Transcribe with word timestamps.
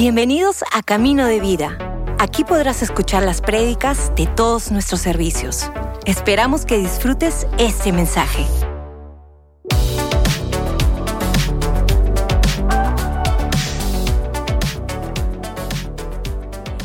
Bienvenidos 0.00 0.64
a 0.72 0.82
Camino 0.82 1.26
de 1.26 1.40
Vida. 1.40 1.76
Aquí 2.18 2.42
podrás 2.42 2.80
escuchar 2.80 3.22
las 3.22 3.42
prédicas 3.42 4.10
de 4.16 4.26
todos 4.26 4.72
nuestros 4.72 5.02
servicios. 5.02 5.70
Esperamos 6.06 6.64
que 6.64 6.78
disfrutes 6.78 7.46
este 7.58 7.92
mensaje. 7.92 8.46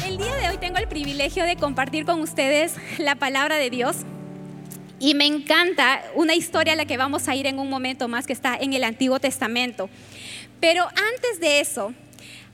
El 0.06 0.18
día 0.18 0.36
de 0.36 0.50
hoy 0.50 0.58
tengo 0.60 0.78
el 0.78 0.90
privilegio 0.90 1.46
de 1.46 1.56
compartir 1.56 2.04
con 2.04 2.20
ustedes 2.20 2.76
la 2.98 3.16
palabra 3.16 3.56
de 3.56 3.70
Dios. 3.70 4.00
Y 5.00 5.14
me 5.14 5.26
encanta 5.26 6.02
una 6.16 6.36
historia 6.36 6.74
a 6.74 6.76
la 6.76 6.84
que 6.84 6.98
vamos 6.98 7.30
a 7.30 7.36
ir 7.36 7.48
en 7.48 7.60
un 7.60 7.70
momento 7.70 8.10
más 8.10 8.28
que 8.28 8.34
está 8.34 8.58
en 8.58 8.74
el 8.74 8.84
Antiguo 8.84 9.22
Testamento. 9.22 9.90
Pero 10.60 10.84
antes 10.84 11.40
de 11.40 11.62
eso, 11.62 11.94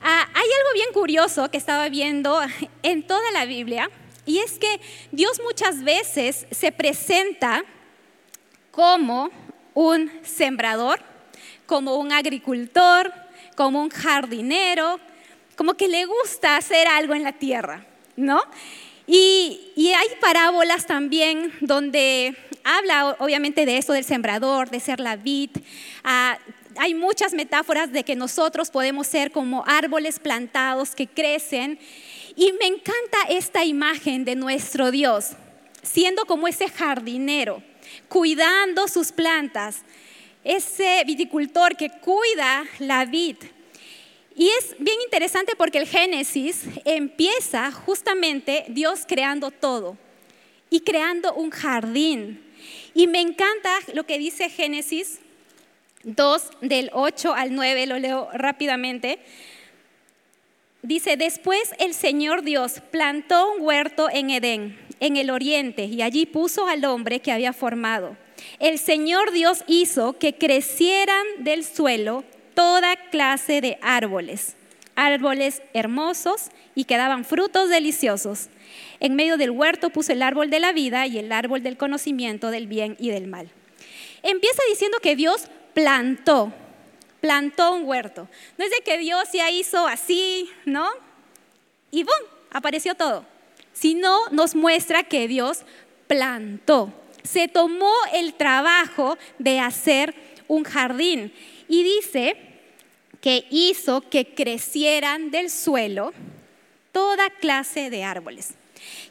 Ah, 0.03 0.27
hay 0.33 0.49
algo 0.59 0.73
bien 0.73 0.93
curioso 0.93 1.51
que 1.51 1.57
estaba 1.57 1.87
viendo 1.87 2.39
en 2.83 3.05
toda 3.05 3.29
la 3.31 3.45
Biblia 3.45 3.89
y 4.25 4.39
es 4.39 4.57
que 4.57 4.79
Dios 5.11 5.39
muchas 5.43 5.83
veces 5.83 6.47
se 6.49 6.71
presenta 6.71 7.63
como 8.71 9.29
un 9.75 10.11
sembrador, 10.23 10.99
como 11.67 11.97
un 11.97 12.11
agricultor, 12.11 13.13
como 13.55 13.79
un 13.81 13.89
jardinero, 13.89 14.99
como 15.55 15.75
que 15.75 15.87
le 15.87 16.05
gusta 16.05 16.57
hacer 16.57 16.87
algo 16.87 17.13
en 17.13 17.23
la 17.23 17.33
tierra, 17.33 17.85
¿no? 18.15 18.41
Y, 19.05 19.59
hay 19.77 20.07
parábolas 20.19 20.87
también 20.87 21.51
donde 21.61 22.35
habla 22.63 23.17
obviamente 23.19 23.65
de 23.65 23.77
eso 23.77 23.93
del 23.93 24.05
sembrador, 24.05 24.69
de 24.69 24.79
ser 24.79 24.99
la 24.99 25.15
vid. 25.15 25.51
Ah, 26.03 26.39
hay 26.77 26.93
muchas 26.93 27.33
metáforas 27.33 27.91
de 27.91 28.03
que 28.03 28.15
nosotros 28.15 28.69
podemos 28.69 29.07
ser 29.07 29.31
como 29.31 29.63
árboles 29.65 30.19
plantados 30.19 30.95
que 30.95 31.07
crecen. 31.07 31.79
Y 32.35 32.53
me 32.53 32.67
encanta 32.67 33.17
esta 33.29 33.65
imagen 33.65 34.25
de 34.25 34.35
nuestro 34.35 34.91
Dios, 34.91 35.31
siendo 35.83 36.25
como 36.25 36.47
ese 36.47 36.69
jardinero, 36.69 37.61
cuidando 38.07 38.87
sus 38.87 39.11
plantas, 39.11 39.81
ese 40.43 41.03
viticultor 41.05 41.75
que 41.75 41.89
cuida 41.89 42.65
la 42.79 43.05
vid. 43.05 43.37
Y 44.35 44.49
es 44.59 44.75
bien 44.79 44.97
interesante 45.03 45.55
porque 45.57 45.77
el 45.77 45.87
Génesis 45.87 46.63
empieza 46.85 47.71
justamente 47.71 48.65
Dios 48.69 49.01
creando 49.07 49.51
todo 49.51 49.97
y 50.69 50.81
creando 50.81 51.33
un 51.33 51.51
jardín. 51.51 52.41
Y 52.93 53.07
me 53.07 53.19
encanta 53.19 53.77
lo 53.93 54.05
que 54.05 54.17
dice 54.17 54.49
Génesis 54.49 55.19
2 56.03 56.49
del 56.61 56.89
8 56.93 57.33
al 57.33 57.53
9, 57.53 57.87
lo 57.87 57.99
leo 57.99 58.29
rápidamente. 58.33 59.19
Dice, 60.81 61.15
después 61.15 61.73
el 61.79 61.93
Señor 61.93 62.41
Dios 62.41 62.81
plantó 62.91 63.53
un 63.53 63.61
huerto 63.61 64.09
en 64.11 64.31
Edén, 64.31 64.79
en 64.99 65.15
el 65.15 65.29
oriente, 65.29 65.85
y 65.85 66.01
allí 66.01 66.25
puso 66.25 66.67
al 66.67 66.83
hombre 66.85 67.19
que 67.19 67.31
había 67.31 67.53
formado. 67.53 68.17
El 68.59 68.79
Señor 68.79 69.31
Dios 69.31 69.63
hizo 69.67 70.13
que 70.13 70.33
crecieran 70.33 71.23
del 71.39 71.63
suelo 71.63 72.23
toda 72.55 72.95
clase 72.95 73.61
de 73.61 73.77
árboles, 73.81 74.55
árboles 74.95 75.61
hermosos 75.73 76.49
y 76.73 76.85
que 76.85 76.97
daban 76.97 77.25
frutos 77.25 77.69
deliciosos. 77.69 78.49
En 78.99 79.15
medio 79.15 79.37
del 79.37 79.51
huerto 79.51 79.89
puso 79.91 80.13
el 80.13 80.23
árbol 80.23 80.49
de 80.49 80.59
la 80.59 80.73
vida 80.73 81.05
y 81.05 81.19
el 81.19 81.31
árbol 81.31 81.61
del 81.61 81.77
conocimiento 81.77 82.49
del 82.49 82.67
bien 82.67 82.95
y 82.99 83.09
del 83.09 83.27
mal. 83.27 83.49
Empieza 84.23 84.61
diciendo 84.69 84.97
que 85.01 85.15
Dios 85.15 85.47
plantó, 85.73 86.51
plantó 87.19 87.73
un 87.73 87.85
huerto. 87.85 88.27
No 88.57 88.65
es 88.65 88.71
de 88.71 88.81
que 88.83 88.97
Dios 88.97 89.29
ya 89.33 89.49
hizo 89.49 89.87
así, 89.87 90.49
¿no? 90.65 90.87
Y 91.91 92.03
¡bum! 92.03 92.27
Apareció 92.51 92.95
todo. 92.95 93.25
Sino 93.73 94.17
nos 94.31 94.55
muestra 94.55 95.03
que 95.03 95.27
Dios 95.27 95.63
plantó. 96.07 96.93
Se 97.23 97.47
tomó 97.47 97.93
el 98.13 98.33
trabajo 98.33 99.17
de 99.39 99.59
hacer 99.59 100.13
un 100.47 100.63
jardín 100.63 101.33
y 101.67 101.83
dice 101.83 102.35
que 103.21 103.45
hizo 103.51 104.01
que 104.01 104.33
crecieran 104.33 105.31
del 105.31 105.49
suelo 105.49 106.13
toda 106.91 107.29
clase 107.29 107.89
de 107.89 108.03
árboles. 108.03 108.55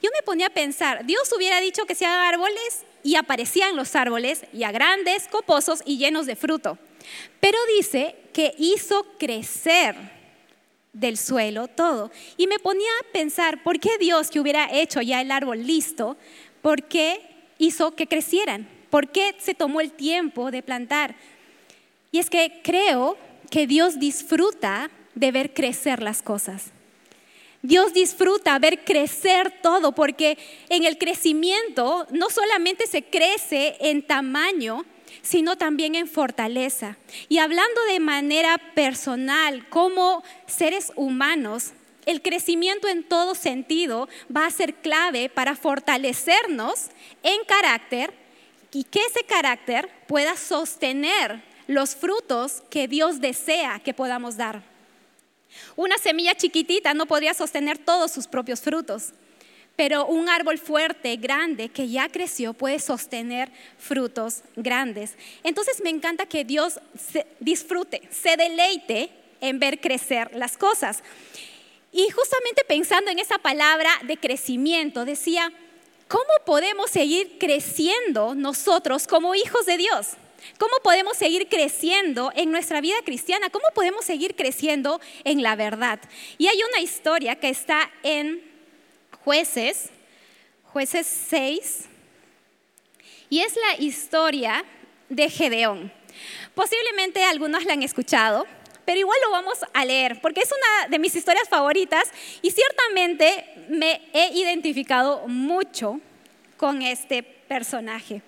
Yo 0.03 0.11
me 0.13 0.23
ponía 0.23 0.49
a 0.49 0.51
pensar, 0.51 1.07
Dios 1.07 1.33
hubiera 1.35 1.61
dicho 1.61 1.87
que 1.87 1.95
sean 1.95 2.13
árboles 2.13 2.85
y 3.03 3.17
aparecían 3.17 3.77
los 3.77 3.95
árboles 3.97 4.45
ya 4.53 4.73
grandes, 4.73 5.29
coposos 5.29 5.83
y 5.85 5.99
llenos 5.99 6.27
de 6.27 6.37
fruto. 6.37 6.79
Pero 7.41 7.59
dice 7.77 8.17
que 8.33 8.55
hizo 8.59 9.07
crecer 9.19 9.97
del 10.93 11.17
suelo 11.17 11.69
todo. 11.69 12.11
Y 12.37 12.47
me 12.47 12.59
ponía 12.59 12.91
a 13.01 13.13
pensar, 13.13 13.63
¿por 13.63 13.79
qué 13.79 13.99
Dios 13.99 14.31
que 14.31 14.41
hubiera 14.41 14.73
hecho 14.73 15.01
ya 15.01 15.21
el 15.21 15.31
árbol 15.31 15.67
listo, 15.67 16.17
por 16.63 16.85
qué 16.85 17.21
hizo 17.59 17.95
que 17.95 18.07
crecieran? 18.07 18.69
¿Por 18.91 19.09
qué 19.09 19.35
se 19.39 19.55
tomó 19.55 19.81
el 19.81 19.93
tiempo 19.93 20.51
de 20.51 20.63
plantar? 20.63 21.15
Y 22.13 22.19
es 22.19 22.29
que 22.29 22.61
creo 22.63 23.17
que 23.51 23.67
Dios 23.67 23.99
disfruta 23.99 24.91
de 25.15 25.33
ver 25.33 25.55
crecer 25.55 26.03
las 26.03 26.23
cosas. 26.23 26.73
Dios 27.63 27.93
disfruta 27.93 28.59
ver 28.59 28.85
crecer 28.85 29.53
todo 29.63 29.93
porque 29.93 30.39
en 30.71 30.85
el 30.85 30.97
crecimiento 30.97 32.07
no 32.11 32.31
solamente 32.31 32.87
se 32.87 33.03
crece 33.03 33.77
en 33.81 34.07
tamaño, 34.07 34.85
sino 35.23 35.57
también 35.57 35.95
en 35.95 36.09
fortaleza. 36.09 36.97
Y 37.29 37.39
hablando 37.39 37.81
de 37.93 38.01
manera 38.01 38.59
personal, 38.75 39.69
como 39.69 40.23
seres 40.47 40.93
humanos, 40.97 41.73
el 42.07 42.23
crecimiento 42.23 42.89
en 42.89 43.05
todo 43.05 43.35
sentido 43.35 44.09
va 44.35 44.47
a 44.47 44.51
ser 44.51 44.75
clave 44.77 45.29
para 45.29 45.55
fortalecernos 45.55 46.87
en 47.23 47.45
carácter 47.47 48.15
y 48.73 48.85
que 48.85 49.01
ese 49.01 49.25
carácter 49.25 49.91
pueda 50.07 50.37
sostener 50.37 51.43
los 51.67 51.95
frutos 51.95 52.63
que 52.71 52.89
Dios 52.89 53.21
desea 53.21 53.81
que 53.81 53.93
podamos 53.95 54.37
dar. 54.37 54.70
Una 55.77 55.99
semilla 55.99 56.35
chiquitita 56.35 56.95
no 56.95 57.07
podría 57.07 57.35
sostener 57.35 57.79
todos 57.79 58.13
sus 58.13 58.27
propios 58.27 58.61
frutos, 58.61 59.13
pero 59.77 60.07
un 60.07 60.29
árbol 60.29 60.59
fuerte, 60.59 61.17
grande, 61.17 61.71
que 61.71 61.89
ya 61.89 62.09
creció, 62.09 62.53
puede 62.53 62.79
sostener 62.79 63.51
frutos 63.79 64.43
grandes. 64.57 65.15
Entonces 65.43 65.81
me 65.83 65.91
encanta 65.91 66.27
que 66.27 66.45
Dios 66.45 66.79
disfrute, 67.39 68.03
se 68.11 68.37
deleite 68.37 69.11
en 69.41 69.59
ver 69.59 69.81
crecer 69.81 70.31
las 70.35 70.57
cosas. 70.57 71.03
Y 71.93 72.09
justamente 72.11 72.63
pensando 72.69 73.11
en 73.11 73.19
esa 73.19 73.39
palabra 73.39 73.91
de 74.05 74.17
crecimiento, 74.17 75.05
decía, 75.05 75.53
¿cómo 76.09 76.31
podemos 76.45 76.91
seguir 76.91 77.39
creciendo 77.39 78.35
nosotros 78.35 79.07
como 79.07 79.35
hijos 79.35 79.67
de 79.67 79.79
Dios? 79.79 80.09
¿Cómo 80.59 80.75
podemos 80.83 81.17
seguir 81.17 81.49
creciendo 81.49 82.33
en 82.35 82.51
nuestra 82.51 82.81
vida 82.81 82.97
cristiana? 83.05 83.51
¿Cómo 83.51 83.67
podemos 83.75 84.05
seguir 84.05 84.37
creciendo 84.37 85.01
en 85.25 85.43
la 85.43 85.57
verdad? 85.57 86.01
Y 86.39 86.49
hay 86.49 86.59
una 86.71 86.81
historia 86.81 87.37
que 87.37 87.49
está 87.49 87.91
en 88.03 88.43
jueces, 89.25 89.91
jueces 90.65 91.07
6, 91.29 91.87
y 93.29 93.41
es 93.41 93.55
la 93.57 93.83
historia 93.83 94.65
de 95.09 95.31
Gedeón. 95.31 95.93
Posiblemente 96.55 97.23
algunos 97.25 97.65
la 97.65 97.75
han 97.75 97.83
escuchado, 97.83 98.47
pero 98.85 98.99
igual 98.99 99.19
lo 99.25 99.31
vamos 99.31 99.59
a 99.73 99.85
leer, 99.85 100.21
porque 100.21 100.41
es 100.41 100.51
una 100.51 100.89
de 100.89 100.99
mis 100.99 101.15
historias 101.15 101.49
favoritas 101.49 102.11
y 102.43 102.51
ciertamente 102.51 103.67
me 103.69 104.03
he 104.13 104.33
identificado 104.35 105.29
mucho 105.29 106.01
con 106.57 106.83
este 106.83 107.23
personaje. 107.23 108.23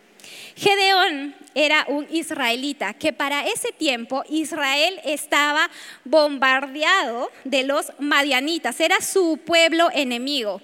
Gedeón 0.57 1.35
era 1.55 1.85
un 1.89 2.07
israelita 2.11 2.95
que 2.95 3.13
para 3.13 3.47
ese 3.47 3.73
tiempo 3.73 4.25
Israel 4.29 5.01
estaba 5.05 5.71
bombardeado 6.05 7.31
de 7.45 7.65
los 7.65 7.93
madianitas, 7.99 8.81
era 8.81 9.01
su 9.01 9.39
pueblo 9.45 9.89
enemigo 9.93 10.61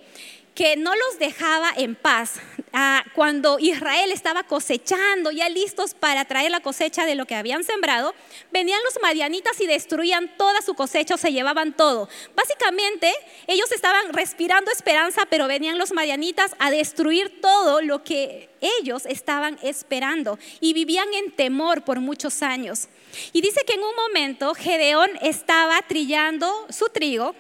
que 0.58 0.76
no 0.76 0.92
los 0.92 1.20
dejaba 1.20 1.70
en 1.76 1.94
paz. 1.94 2.40
Ah, 2.72 3.04
cuando 3.14 3.60
Israel 3.60 4.10
estaba 4.10 4.42
cosechando, 4.42 5.30
ya 5.30 5.48
listos 5.48 5.94
para 5.94 6.24
traer 6.24 6.50
la 6.50 6.58
cosecha 6.58 7.06
de 7.06 7.14
lo 7.14 7.26
que 7.26 7.36
habían 7.36 7.62
sembrado, 7.62 8.12
venían 8.50 8.80
los 8.82 9.00
madianitas 9.00 9.60
y 9.60 9.68
destruían 9.68 10.36
toda 10.36 10.60
su 10.62 10.74
cosecha, 10.74 11.14
o 11.14 11.16
se 11.16 11.30
llevaban 11.30 11.76
todo. 11.76 12.08
Básicamente, 12.34 13.14
ellos 13.46 13.70
estaban 13.70 14.12
respirando 14.12 14.72
esperanza, 14.72 15.26
pero 15.30 15.46
venían 15.46 15.78
los 15.78 15.92
madianitas 15.92 16.56
a 16.58 16.72
destruir 16.72 17.40
todo 17.40 17.80
lo 17.80 18.02
que 18.02 18.50
ellos 18.60 19.06
estaban 19.06 19.60
esperando 19.62 20.40
y 20.60 20.72
vivían 20.72 21.14
en 21.14 21.30
temor 21.30 21.84
por 21.84 22.00
muchos 22.00 22.42
años. 22.42 22.88
Y 23.32 23.42
dice 23.42 23.60
que 23.64 23.74
en 23.74 23.84
un 23.84 23.94
momento 23.94 24.54
Gedeón 24.54 25.10
estaba 25.22 25.80
trillando 25.82 26.66
su 26.68 26.86
trigo 26.86 27.36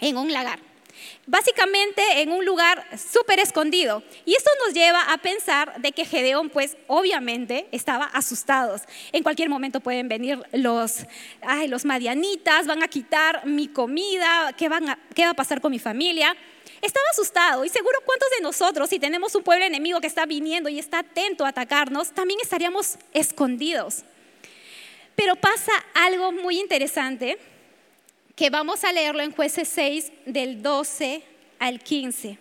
en 0.00 0.18
un 0.18 0.34
lagar. 0.34 0.71
Básicamente 1.26 2.02
en 2.20 2.32
un 2.32 2.44
lugar 2.44 2.84
súper 2.98 3.38
escondido. 3.38 4.02
Y 4.24 4.34
esto 4.34 4.50
nos 4.64 4.74
lleva 4.74 5.12
a 5.12 5.18
pensar 5.18 5.80
de 5.80 5.92
que 5.92 6.04
Gedeón, 6.04 6.50
pues 6.50 6.76
obviamente 6.88 7.68
estaba 7.72 8.06
asustado. 8.06 8.80
En 9.12 9.22
cualquier 9.22 9.48
momento 9.48 9.80
pueden 9.80 10.08
venir 10.08 10.42
los, 10.52 11.06
ay, 11.42 11.68
los 11.68 11.84
madianitas, 11.84 12.66
van 12.66 12.82
a 12.82 12.88
quitar 12.88 13.46
mi 13.46 13.68
comida, 13.68 14.54
¿qué, 14.56 14.68
¿qué 15.14 15.24
va 15.24 15.30
a 15.30 15.34
pasar 15.34 15.60
con 15.60 15.70
mi 15.70 15.78
familia? 15.78 16.36
Estaba 16.80 17.06
asustado 17.12 17.64
y 17.64 17.68
seguro 17.68 17.98
cuántos 18.04 18.28
de 18.30 18.42
nosotros, 18.42 18.88
si 18.88 18.98
tenemos 18.98 19.34
un 19.36 19.44
pueblo 19.44 19.64
enemigo 19.64 20.00
que 20.00 20.08
está 20.08 20.26
viniendo 20.26 20.68
y 20.68 20.80
está 20.80 21.00
atento 21.00 21.44
a 21.44 21.48
atacarnos, 21.48 22.10
también 22.10 22.40
estaríamos 22.42 22.98
escondidos. 23.12 24.02
Pero 25.14 25.36
pasa 25.36 25.72
algo 25.94 26.32
muy 26.32 26.58
interesante 26.58 27.38
que 28.36 28.50
vamos 28.50 28.84
a 28.84 28.92
leerlo 28.92 29.22
en 29.22 29.32
jueces 29.32 29.68
6 29.68 30.12
del 30.26 30.62
12 30.62 31.22
al 31.58 31.80
15. 31.80 32.38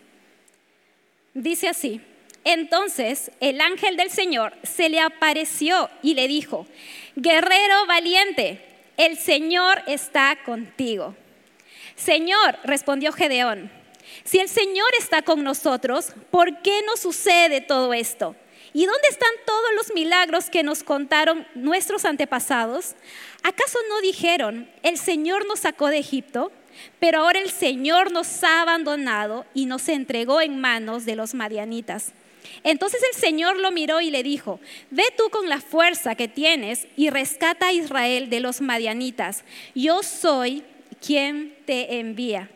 Dice 1.33 1.67
así, 1.67 2.01
entonces 2.43 3.31
el 3.39 3.61
ángel 3.61 3.97
del 3.97 4.09
Señor 4.09 4.53
se 4.63 4.89
le 4.89 4.99
apareció 4.99 5.89
y 6.01 6.15
le 6.15 6.27
dijo, 6.27 6.65
guerrero 7.15 7.85
valiente, 7.87 8.65
el 8.97 9.17
Señor 9.17 9.81
está 9.87 10.37
contigo. 10.43 11.15
Señor, 11.95 12.57
respondió 12.63 13.11
Gedeón, 13.11 13.71
si 14.23 14.39
el 14.39 14.49
Señor 14.49 14.87
está 14.99 15.21
con 15.21 15.43
nosotros, 15.43 16.13
¿por 16.31 16.61
qué 16.61 16.81
nos 16.85 16.99
sucede 16.99 17.61
todo 17.61 17.93
esto? 17.93 18.35
¿Y 18.73 18.85
dónde 18.85 19.07
están 19.09 19.31
todos 19.45 19.69
los 19.75 19.93
milagros 19.93 20.49
que 20.49 20.63
nos 20.63 20.83
contaron 20.83 21.45
nuestros 21.55 22.05
antepasados? 22.05 22.95
¿Acaso 23.43 23.79
no 23.89 24.01
dijeron, 24.01 24.69
el 24.83 24.97
Señor 24.97 25.45
nos 25.45 25.59
sacó 25.59 25.87
de 25.87 25.97
Egipto, 25.97 26.51
pero 26.99 27.19
ahora 27.19 27.39
el 27.39 27.51
Señor 27.51 28.11
nos 28.11 28.43
ha 28.43 28.61
abandonado 28.61 29.45
y 29.53 29.65
nos 29.65 29.89
entregó 29.89 30.39
en 30.39 30.61
manos 30.61 31.05
de 31.05 31.17
los 31.17 31.33
madianitas? 31.33 32.13
Entonces 32.63 33.01
el 33.13 33.19
Señor 33.19 33.57
lo 33.57 33.71
miró 33.71 34.01
y 34.01 34.09
le 34.09 34.23
dijo, 34.23 34.59
ve 34.89 35.03
tú 35.17 35.29
con 35.29 35.49
la 35.49 35.59
fuerza 35.59 36.15
que 36.15 36.27
tienes 36.27 36.87
y 36.95 37.09
rescata 37.09 37.67
a 37.67 37.73
Israel 37.73 38.29
de 38.29 38.39
los 38.39 38.61
madianitas. 38.61 39.43
Yo 39.75 40.01
soy 40.01 40.63
quien 41.05 41.55
te 41.65 41.99
envía. 41.99 42.49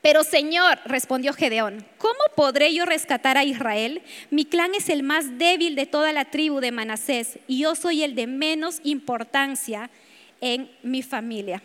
Pero 0.00 0.24
Señor, 0.24 0.78
respondió 0.84 1.32
Gedeón, 1.32 1.86
¿cómo 1.98 2.18
podré 2.36 2.72
yo 2.72 2.84
rescatar 2.84 3.36
a 3.36 3.44
Israel? 3.44 4.02
Mi 4.30 4.44
clan 4.44 4.74
es 4.74 4.88
el 4.88 5.02
más 5.02 5.38
débil 5.38 5.74
de 5.74 5.86
toda 5.86 6.12
la 6.12 6.26
tribu 6.26 6.60
de 6.60 6.72
Manasés 6.72 7.38
y 7.46 7.60
yo 7.60 7.74
soy 7.74 8.02
el 8.02 8.14
de 8.14 8.26
menos 8.26 8.80
importancia 8.84 9.90
en 10.40 10.70
mi 10.82 11.02
familia. 11.02 11.62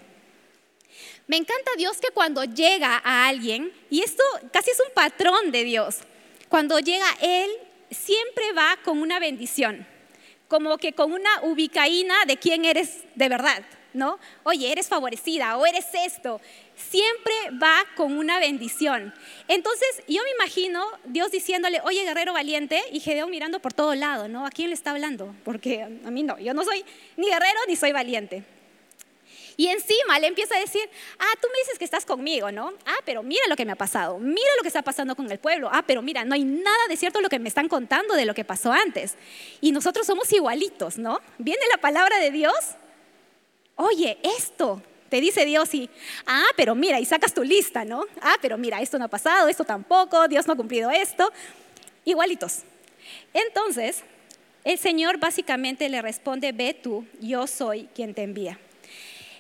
Me 1.28 1.38
encanta 1.38 1.72
Dios 1.78 1.98
que 2.00 2.10
cuando 2.10 2.44
llega 2.44 3.02
a 3.04 3.28
alguien, 3.28 3.72
y 3.90 4.02
esto 4.02 4.24
casi 4.52 4.72
es 4.72 4.80
un 4.80 4.94
patrón 4.94 5.52
de 5.52 5.64
Dios, 5.64 6.00
cuando 6.50 6.80
llega 6.80 7.06
Él 7.22 7.50
siempre 7.92 8.52
va 8.52 8.78
con 8.84 9.00
una 9.00 9.20
bendición, 9.20 9.88
como 10.48 10.78
que 10.78 10.94
con 10.94 11.14
una 11.14 11.30
ubicaína 11.44 12.26
de 12.26 12.38
quién 12.38 12.66
eres 12.66 13.04
de 13.16 13.30
verdad. 13.30 13.64
¿no? 13.94 14.20
Oye, 14.44 14.72
eres 14.72 14.88
favorecida 14.88 15.58
o 15.58 15.66
eres 15.66 15.86
esto. 15.94 16.42
Siempre 16.76 17.34
va 17.62 17.86
con 17.96 18.18
una 18.18 18.40
bendición. 18.40 19.14
Entonces, 19.48 20.04
yo 20.08 20.22
me 20.24 20.32
imagino 20.32 20.86
Dios 21.06 21.32
diciéndole, 21.32 21.82
oye, 21.84 22.04
guerrero 22.04 22.34
valiente, 22.34 22.82
y 22.92 23.00
Gedeón 23.00 23.30
mirando 23.30 23.60
por 23.60 23.74
todo 23.74 23.96
lado, 23.96 24.28
¿no? 24.28 24.46
¿A 24.46 24.50
quién 24.50 24.70
le 24.70 24.74
está 24.74 24.92
hablando? 24.92 25.36
Porque 25.44 25.84
a 25.84 26.12
mí 26.12 26.24
no, 26.24 26.40
yo 26.40 26.54
no 26.54 26.64
soy 26.64 26.84
ni 27.18 27.28
guerrero 27.28 27.60
ni 27.68 27.76
soy 27.76 27.92
valiente. 27.92 28.44
Y 29.56 29.68
encima 29.68 30.18
le 30.20 30.28
empieza 30.28 30.56
a 30.56 30.60
decir, 30.60 30.82
ah, 31.20 31.34
tú 31.40 31.48
me 31.52 31.60
dices 31.60 31.78
que 31.78 31.86
estás 31.86 32.06
conmigo, 32.06 32.52
¿no? 32.52 32.74
Ah, 32.88 32.98
pero 33.06 33.22
mira 33.22 33.44
lo 33.48 33.56
que 33.56 33.66
me 33.66 33.72
ha 33.72 33.76
pasado, 33.76 34.18
mira 34.18 34.50
lo 34.58 34.64
que 34.64 34.68
está 34.68 34.82
pasando 34.82 35.16
con 35.16 35.32
el 35.32 35.38
pueblo. 35.38 35.70
Ah, 35.72 35.84
pero 35.86 36.02
mira, 36.02 36.26
no 36.26 36.34
hay 36.34 36.44
nada 36.44 36.88
de 36.90 36.98
cierto 36.98 37.22
lo 37.22 37.30
que 37.30 37.38
me 37.38 37.50
están 37.50 37.70
contando 37.70 38.16
de 38.16 38.26
lo 38.26 38.34
que 38.34 38.44
pasó 38.44 38.72
antes. 38.72 39.16
Y 39.62 39.72
nosotros 39.72 40.08
somos 40.08 40.34
igualitos, 40.34 40.98
¿no? 40.98 41.20
Viene 41.38 41.62
la 41.72 41.78
palabra 41.78 42.18
de 42.18 42.32
Dios 42.32 42.56
oye, 43.76 44.18
esto, 44.38 44.82
te 45.14 45.22
dice 45.22 45.46
Dios 45.46 45.72
y, 45.76 45.92
ah, 46.26 46.48
pero 46.58 46.74
mira, 46.74 47.00
y 47.00 47.06
sacas 47.06 47.36
tu 47.36 47.44
lista, 47.44 47.86
¿no? 47.86 48.04
Ah, 48.20 48.34
pero 48.42 48.58
mira, 48.58 48.82
esto 48.82 48.98
no 48.98 49.06
ha 49.06 49.10
pasado, 49.10 49.48
esto 49.48 49.64
tampoco, 49.64 50.28
Dios 50.28 50.48
no 50.48 50.54
ha 50.54 50.56
cumplido 50.56 50.90
esto, 50.90 51.32
igualitos. 52.04 52.64
Entonces, 53.32 54.02
el 54.64 54.80
Señor 54.80 55.20
básicamente 55.20 55.88
le 55.88 56.02
responde, 56.02 56.52
ve 56.52 56.74
tú, 56.74 57.06
yo 57.22 57.46
soy 57.46 57.88
quien 57.94 58.16
te 58.16 58.24
envía. 58.24 58.58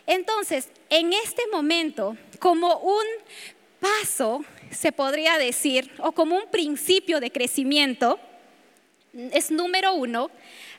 Entonces, 0.05 0.69
en 0.91 1.11
este 1.11 1.41
momento, 1.51 2.17
como 2.37 2.77
un 2.77 3.05
paso, 3.79 4.45
se 4.69 4.91
podría 4.91 5.39
decir, 5.39 5.89
o 5.97 6.11
como 6.11 6.37
un 6.37 6.51
principio 6.51 7.19
de 7.19 7.31
crecimiento, 7.31 8.19
es 9.13 9.49
número 9.49 9.95
uno, 9.95 10.29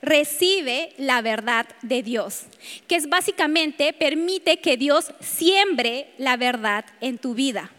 recibe 0.05 0.93
la 0.97 1.21
verdad 1.21 1.65
de 1.81 2.03
Dios, 2.03 2.43
que 2.87 2.95
es 2.95 3.09
básicamente 3.09 3.91
permite 3.91 4.57
que 4.57 4.77
Dios 4.77 5.11
siembre 5.19 6.07
la 6.17 6.37
verdad 6.37 6.85
en 7.01 7.17
tu 7.17 7.33
vida. 7.33 7.71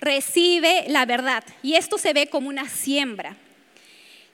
Recibe 0.00 0.84
la 0.88 1.04
verdad 1.06 1.44
y 1.62 1.74
esto 1.74 1.98
se 1.98 2.12
ve 2.12 2.28
como 2.28 2.48
una 2.48 2.68
siembra. 2.68 3.36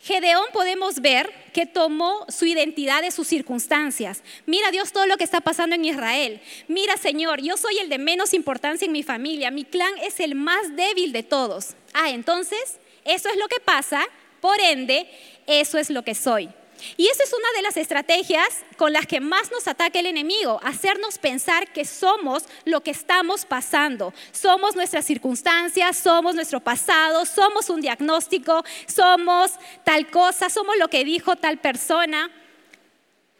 Gedeón 0.03 0.47
podemos 0.53 1.01
ver 1.01 1.33
que 1.55 1.65
tomó 1.65 2.27
su 2.29 2.45
identidad 2.45 3.03
de 3.03 3.13
sus 3.13 3.29
circunstancias. 3.29 4.23
Mira 4.47 4.73
Dios 4.73 4.93
todo 4.93 5.07
lo 5.07 5.17
que 5.17 5.23
está 5.23 5.41
pasando 5.41 5.77
en 5.77 5.85
Israel. 5.85 6.41
Mira 6.67 6.97
Señor, 6.97 7.41
yo 7.41 7.57
soy 7.57 7.79
el 7.79 7.89
de 7.89 7.99
menos 7.99 8.35
importancia 8.35 8.85
en 8.85 8.93
mi 8.93 9.05
familia. 9.05 9.53
Mi 9.53 9.65
clan 9.65 9.93
es 10.03 10.19
el 10.19 10.35
más 10.35 10.75
débil 10.75 11.13
de 11.13 11.23
todos. 11.23 11.77
Ah, 11.95 12.11
entonces, 12.11 12.79
eso 13.05 13.29
es 13.29 13.37
lo 13.37 13.47
que 13.47 13.61
pasa. 13.61 14.05
Por 14.41 14.61
ende, 14.61 15.09
eso 15.47 15.79
es 15.79 15.89
lo 15.89 16.03
que 16.03 16.17
soy. 16.17 16.51
Y 16.97 17.07
esa 17.09 17.25
es 17.25 17.33
una 17.33 17.49
de 17.57 17.63
las 17.63 17.77
estrategias 17.77 18.49
con 18.77 18.93
las 18.93 19.07
que 19.07 19.21
más 19.21 19.51
nos 19.51 19.67
ataca 19.69 19.99
el 19.99 20.07
enemigo, 20.07 20.61
hacernos 20.63 21.19
pensar 21.19 21.73
que 21.73 21.85
somos 21.85 22.45
lo 22.65 22.83
que 22.83 22.91
estamos 22.91 23.45
pasando, 23.45 24.13
somos 24.33 24.75
nuestras 24.75 25.05
circunstancias, 25.05 25.97
somos 25.97 26.35
nuestro 26.35 26.61
pasado, 26.61 27.25
somos 27.27 27.71
un 27.71 27.81
diagnóstico, 27.81 28.65
somos 28.87 29.53
tal 29.85 30.11
cosa, 30.11 30.51
somos 30.51 30.77
lo 30.79 30.89
que 30.89 31.05
dijo 31.05 31.37
tal 31.37 31.59
persona. 31.59 32.31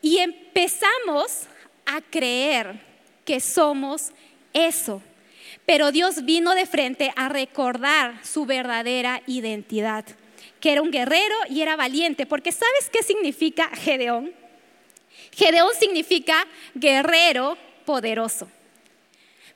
Y 0.01 0.19
empezamos 0.19 1.47
a 1.87 2.01
creer 2.01 2.81
que 3.25 3.41
somos 3.41 4.11
eso. 4.53 5.03
Pero 5.65 5.93
Dios 5.93 6.25
vino 6.25 6.55
de 6.55 6.67
frente 6.67 7.13
a 7.17 7.29
recordar 7.29 8.25
su 8.25 8.47
verdadera 8.47 9.23
identidad 9.27 10.05
que 10.63 10.71
era 10.71 10.81
un 10.81 10.93
guerrero 10.93 11.35
y 11.51 11.61
era 11.61 11.75
valiente, 11.75 12.25
porque 12.25 12.53
¿sabes 12.53 12.89
qué 12.89 13.03
significa 13.03 13.69
Gedeón? 13.75 14.33
Gedeón 15.33 15.73
significa 15.79 16.47
guerrero 16.75 17.59
poderoso. 17.85 18.49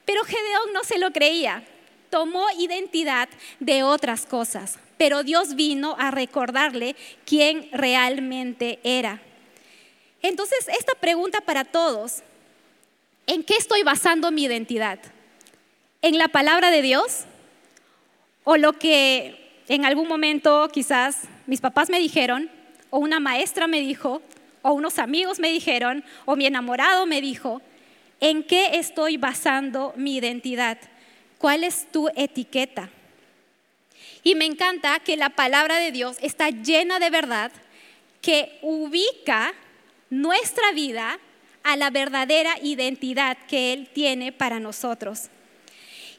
Pero 0.04 0.24
Gedeón 0.24 0.72
no 0.74 0.82
se 0.82 0.98
lo 0.98 1.12
creía, 1.12 1.62
tomó 2.10 2.44
identidad 2.58 3.28
de 3.60 3.84
otras 3.84 4.26
cosas, 4.26 4.80
pero 4.98 5.22
Dios 5.22 5.54
vino 5.54 5.94
a 5.96 6.10
recordarle 6.10 6.96
quién 7.24 7.68
realmente 7.70 8.80
era. 8.82 9.22
Entonces, 10.22 10.66
esta 10.76 10.94
pregunta 10.94 11.40
para 11.40 11.64
todos, 11.64 12.24
¿en 13.28 13.44
qué 13.44 13.54
estoy 13.54 13.84
basando 13.84 14.32
mi 14.32 14.42
identidad? 14.42 14.98
¿En 16.02 16.18
la 16.18 16.26
palabra 16.26 16.72
de 16.72 16.82
Dios? 16.82 17.26
¿O 18.42 18.56
lo 18.56 18.72
que 18.72 19.45
en 19.68 19.84
algún 19.84 20.08
momento 20.08 20.68
quizás 20.72 21.22
mis 21.46 21.60
papás 21.60 21.90
me 21.90 21.98
dijeron, 21.98 22.50
o 22.90 22.98
una 22.98 23.20
maestra 23.20 23.66
me 23.66 23.80
dijo, 23.80 24.22
o 24.62 24.72
unos 24.72 24.98
amigos 24.98 25.38
me 25.38 25.52
dijeron, 25.52 26.04
o 26.24 26.36
mi 26.36 26.46
enamorado 26.46 27.06
me 27.06 27.20
dijo, 27.20 27.62
¿en 28.20 28.42
qué 28.42 28.78
estoy 28.78 29.16
basando 29.16 29.92
mi 29.96 30.16
identidad? 30.16 30.78
¿Cuál 31.38 31.64
es 31.64 31.90
tu 31.90 32.08
etiqueta? 32.16 32.90
Y 34.22 34.34
me 34.34 34.44
encanta 34.44 34.98
que 35.00 35.16
la 35.16 35.30
palabra 35.30 35.76
de 35.76 35.92
Dios 35.92 36.16
está 36.20 36.50
llena 36.50 36.98
de 36.98 37.10
verdad 37.10 37.52
que 38.20 38.58
ubica 38.62 39.54
nuestra 40.10 40.72
vida 40.72 41.18
a 41.62 41.76
la 41.76 41.90
verdadera 41.90 42.56
identidad 42.62 43.36
que 43.48 43.72
Él 43.72 43.88
tiene 43.92 44.32
para 44.32 44.58
nosotros. 44.58 45.30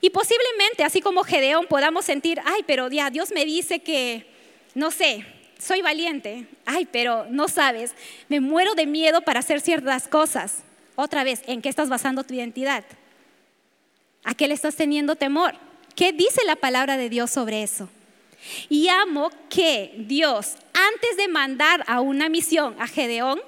Y 0.02 0.10
posiblemente, 0.10 0.84
así 0.84 1.02
como 1.02 1.24
Gedeón, 1.24 1.66
podamos 1.68 2.06
sentir, 2.06 2.40
ay, 2.46 2.64
pero 2.66 2.90
ya 2.90 3.10
Dios 3.10 3.32
me 3.32 3.46
dice 3.46 3.80
que, 3.80 4.28
no 4.76 4.92
sé, 4.92 5.26
soy 5.60 5.82
valiente. 5.82 6.48
Ay, 6.66 6.88
pero 6.92 7.26
no 7.30 7.48
sabes, 7.48 7.94
me 8.30 8.40
muero 8.40 8.76
de 8.76 8.86
miedo 8.86 9.22
para 9.22 9.40
hacer 9.40 9.62
ciertas 9.62 10.08
cosas. 10.08 10.64
Otra 10.96 11.24
vez, 11.24 11.42
¿en 11.48 11.62
qué 11.62 11.70
estás 11.70 11.90
basando 11.90 12.24
tu 12.24 12.34
identidad? 12.34 12.84
¿A 14.24 14.34
qué 14.34 14.48
le 14.48 14.54
estás 14.54 14.76
teniendo 14.76 15.16
temor? 15.16 15.56
¿Qué 15.96 16.12
dice 16.12 16.42
la 16.46 16.56
palabra 16.56 16.98
de 16.98 17.10
Dios 17.10 17.32
sobre 17.32 17.64
eso? 17.64 17.90
Y 18.70 18.88
amo 18.90 19.32
que 19.50 19.94
Dios, 19.98 20.56
antes 20.74 21.18
de 21.18 21.28
mandar 21.28 21.84
a 21.88 22.02
una 22.02 22.30
misión 22.30 22.76
a 22.80 22.88
Gedeón, 22.88 23.42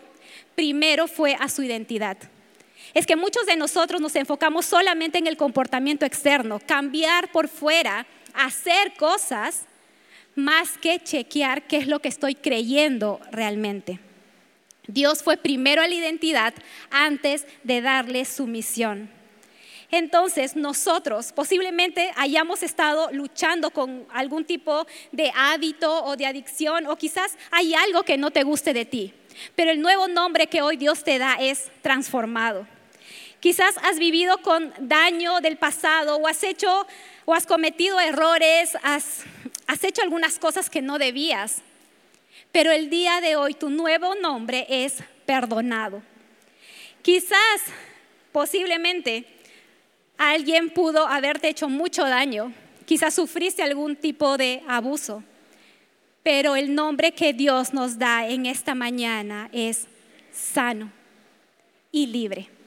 primero 0.55 1.07
fue 1.07 1.35
a 1.39 1.47
su 1.47 1.63
identidad. 1.63 2.17
Es 2.93 3.05
que 3.05 3.15
muchos 3.15 3.45
de 3.45 3.55
nosotros 3.55 4.01
nos 4.01 4.15
enfocamos 4.15 4.65
solamente 4.65 5.17
en 5.17 5.27
el 5.27 5.37
comportamiento 5.37 6.05
externo, 6.05 6.59
cambiar 6.65 7.31
por 7.31 7.47
fuera, 7.47 8.05
hacer 8.33 8.93
cosas, 8.97 9.65
más 10.35 10.77
que 10.77 10.99
chequear 10.99 11.67
qué 11.67 11.77
es 11.77 11.87
lo 11.87 11.99
que 11.99 12.09
estoy 12.09 12.35
creyendo 12.35 13.19
realmente. 13.31 13.99
Dios 14.87 15.21
fue 15.21 15.37
primero 15.37 15.81
a 15.81 15.87
la 15.87 15.93
identidad 15.93 16.53
antes 16.89 17.45
de 17.63 17.81
darle 17.81 18.25
su 18.25 18.47
misión. 18.47 19.09
Entonces 19.91 20.55
nosotros 20.55 21.31
posiblemente 21.31 22.11
hayamos 22.15 22.61
estado 22.61 23.09
luchando 23.11 23.71
con 23.71 24.05
algún 24.11 24.45
tipo 24.45 24.85
de 25.11 25.31
hábito 25.35 26.05
o 26.05 26.15
de 26.15 26.27
adicción 26.27 26.85
o 26.85 26.95
quizás 26.95 27.37
hay 27.51 27.73
algo 27.73 28.03
que 28.03 28.17
no 28.17 28.29
te 28.29 28.43
guste 28.43 28.73
de 28.73 28.85
ti, 28.85 29.13
pero 29.55 29.71
el 29.71 29.81
nuevo 29.81 30.07
nombre 30.07 30.47
que 30.47 30.61
hoy 30.61 30.77
Dios 30.77 31.03
te 31.03 31.17
da 31.17 31.35
es 31.39 31.71
transformado. 31.81 32.67
Quizás 33.39 33.75
has 33.83 33.99
vivido 33.99 34.37
con 34.39 34.73
daño 34.79 35.39
del 35.39 35.57
pasado 35.57 36.17
o 36.17 36.27
has 36.27 36.43
hecho 36.43 36.85
o 37.25 37.33
has 37.33 37.45
cometido 37.45 37.99
errores, 37.99 38.77
has, 38.83 39.23
has 39.65 39.83
hecho 39.83 40.01
algunas 40.01 40.39
cosas 40.39 40.69
que 40.69 40.81
no 40.81 40.97
debías, 40.97 41.61
pero 42.51 42.71
el 42.71 42.89
día 42.89 43.21
de 43.21 43.37
hoy 43.37 43.53
tu 43.53 43.69
nuevo 43.69 44.15
nombre 44.15 44.65
es 44.67 44.97
perdonado. 45.25 46.01
Quizás, 47.01 47.61
posiblemente, 48.33 49.25
alguien 50.17 50.69
pudo 50.69 51.07
haberte 51.07 51.47
hecho 51.47 51.69
mucho 51.69 52.03
daño, 52.03 52.51
quizás 52.85 53.13
sufriste 53.13 53.63
algún 53.63 53.95
tipo 53.95 54.37
de 54.37 54.63
abuso, 54.67 55.23
pero 56.23 56.57
el 56.57 56.75
nombre 56.75 57.13
que 57.13 57.31
Dios 57.31 57.73
nos 57.73 57.97
da 57.97 58.27
en 58.27 58.47
esta 58.47 58.75
mañana 58.75 59.49
es 59.53 59.87
sano 60.33 60.91
y 61.91 62.07
libre. 62.07 62.58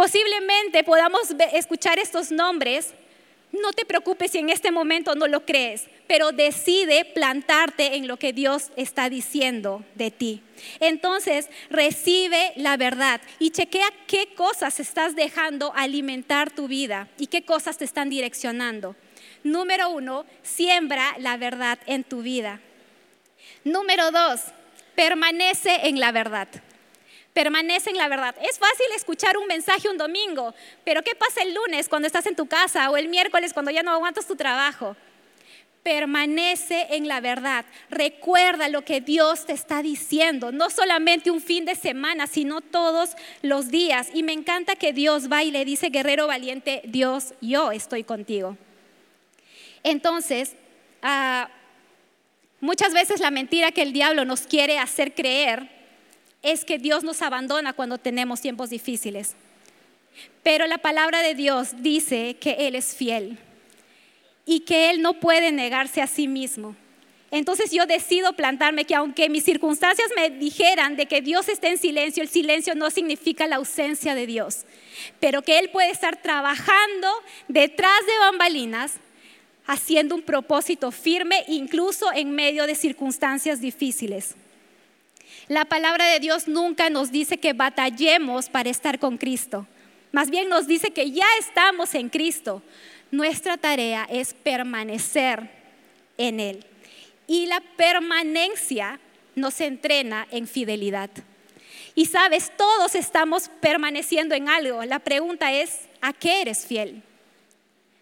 Posiblemente 0.00 0.82
podamos 0.82 1.28
escuchar 1.52 1.98
estos 1.98 2.32
nombres 2.32 2.94
no 3.52 3.74
te 3.74 3.84
preocupes 3.84 4.30
si 4.30 4.38
en 4.38 4.48
este 4.48 4.70
momento 4.70 5.14
no 5.14 5.26
lo 5.26 5.44
crees, 5.44 5.88
pero 6.06 6.32
decide 6.32 7.04
plantarte 7.04 7.96
en 7.96 8.08
lo 8.08 8.16
que 8.16 8.32
Dios 8.32 8.70
está 8.76 9.10
diciendo 9.10 9.84
de 9.96 10.10
ti. 10.10 10.42
Entonces, 10.78 11.50
recibe 11.68 12.54
la 12.56 12.78
verdad 12.78 13.20
y 13.38 13.50
chequea 13.50 13.90
qué 14.06 14.32
cosas 14.34 14.80
estás 14.80 15.14
dejando 15.16 15.70
alimentar 15.76 16.50
tu 16.50 16.66
vida 16.66 17.08
y 17.18 17.26
qué 17.26 17.44
cosas 17.44 17.76
te 17.76 17.84
están 17.84 18.08
direccionando. 18.08 18.96
Número 19.44 19.90
uno, 19.90 20.24
siembra 20.42 21.14
la 21.18 21.36
verdad 21.36 21.78
en 21.84 22.04
tu 22.04 22.22
vida. 22.22 22.58
Número 23.64 24.10
dos, 24.12 24.40
permanece 24.94 25.88
en 25.88 26.00
la 26.00 26.10
verdad 26.10 26.48
permanece 27.32 27.90
en 27.90 27.96
la 27.96 28.08
verdad. 28.08 28.34
Es 28.42 28.58
fácil 28.58 28.86
escuchar 28.94 29.36
un 29.36 29.46
mensaje 29.46 29.88
un 29.88 29.98
domingo, 29.98 30.54
pero 30.84 31.02
¿qué 31.02 31.14
pasa 31.14 31.42
el 31.42 31.54
lunes 31.54 31.88
cuando 31.88 32.06
estás 32.06 32.26
en 32.26 32.36
tu 32.36 32.46
casa 32.46 32.90
o 32.90 32.96
el 32.96 33.08
miércoles 33.08 33.52
cuando 33.52 33.70
ya 33.70 33.82
no 33.82 33.92
aguantas 33.92 34.26
tu 34.26 34.36
trabajo? 34.36 34.96
Permanece 35.82 36.88
en 36.90 37.08
la 37.08 37.20
verdad. 37.20 37.64
Recuerda 37.88 38.68
lo 38.68 38.84
que 38.84 39.00
Dios 39.00 39.46
te 39.46 39.54
está 39.54 39.82
diciendo, 39.82 40.52
no 40.52 40.68
solamente 40.68 41.30
un 41.30 41.40
fin 41.40 41.64
de 41.64 41.74
semana, 41.74 42.26
sino 42.26 42.60
todos 42.60 43.16
los 43.40 43.70
días. 43.70 44.08
Y 44.12 44.22
me 44.22 44.32
encanta 44.32 44.76
que 44.76 44.92
Dios 44.92 45.32
va 45.32 45.42
y 45.42 45.50
le 45.50 45.64
dice, 45.64 45.88
guerrero 45.88 46.26
valiente, 46.26 46.82
Dios, 46.84 47.32
yo 47.40 47.72
estoy 47.72 48.04
contigo. 48.04 48.58
Entonces, 49.82 50.54
ah, 51.00 51.48
muchas 52.60 52.92
veces 52.92 53.20
la 53.20 53.30
mentira 53.30 53.72
que 53.72 53.80
el 53.80 53.94
diablo 53.94 54.26
nos 54.26 54.42
quiere 54.42 54.78
hacer 54.78 55.14
creer 55.14 55.79
es 56.42 56.64
que 56.64 56.78
Dios 56.78 57.04
nos 57.04 57.22
abandona 57.22 57.72
cuando 57.72 57.98
tenemos 57.98 58.40
tiempos 58.40 58.70
difíciles. 58.70 59.34
Pero 60.42 60.66
la 60.66 60.78
palabra 60.78 61.20
de 61.20 61.34
Dios 61.34 61.82
dice 61.82 62.36
que 62.40 62.52
Él 62.66 62.74
es 62.74 62.94
fiel 62.94 63.38
y 64.46 64.60
que 64.60 64.90
Él 64.90 65.02
no 65.02 65.14
puede 65.14 65.52
negarse 65.52 66.02
a 66.02 66.06
sí 66.06 66.28
mismo. 66.28 66.74
Entonces 67.30 67.70
yo 67.70 67.86
decido 67.86 68.32
plantarme 68.32 68.84
que 68.84 68.96
aunque 68.96 69.28
mis 69.28 69.44
circunstancias 69.44 70.10
me 70.16 70.30
dijeran 70.30 70.96
de 70.96 71.06
que 71.06 71.20
Dios 71.20 71.48
está 71.48 71.68
en 71.68 71.78
silencio, 71.78 72.22
el 72.22 72.28
silencio 72.28 72.74
no 72.74 72.90
significa 72.90 73.46
la 73.46 73.56
ausencia 73.56 74.16
de 74.16 74.26
Dios, 74.26 74.64
pero 75.20 75.42
que 75.42 75.58
Él 75.58 75.70
puede 75.70 75.90
estar 75.90 76.20
trabajando 76.20 77.08
detrás 77.46 78.04
de 78.04 78.18
bambalinas, 78.18 78.94
haciendo 79.66 80.16
un 80.16 80.22
propósito 80.22 80.90
firme, 80.90 81.44
incluso 81.46 82.12
en 82.12 82.32
medio 82.32 82.66
de 82.66 82.74
circunstancias 82.74 83.60
difíciles. 83.60 84.34
La 85.50 85.64
palabra 85.64 86.06
de 86.06 86.20
Dios 86.20 86.46
nunca 86.46 86.90
nos 86.90 87.10
dice 87.10 87.38
que 87.38 87.54
batallemos 87.54 88.48
para 88.48 88.70
estar 88.70 89.00
con 89.00 89.18
Cristo. 89.18 89.66
Más 90.12 90.30
bien 90.30 90.48
nos 90.48 90.68
dice 90.68 90.92
que 90.92 91.10
ya 91.10 91.26
estamos 91.40 91.96
en 91.96 92.08
Cristo. 92.08 92.62
Nuestra 93.10 93.56
tarea 93.56 94.06
es 94.08 94.32
permanecer 94.32 95.50
en 96.16 96.38
Él. 96.38 96.64
Y 97.26 97.46
la 97.46 97.60
permanencia 97.76 99.00
nos 99.34 99.60
entrena 99.60 100.28
en 100.30 100.46
fidelidad. 100.46 101.10
Y 101.96 102.06
sabes, 102.06 102.52
todos 102.56 102.94
estamos 102.94 103.50
permaneciendo 103.60 104.36
en 104.36 104.48
algo. 104.48 104.84
La 104.84 105.00
pregunta 105.00 105.52
es, 105.52 105.80
¿a 106.00 106.12
qué 106.12 106.42
eres 106.42 106.64
fiel? 106.64 107.02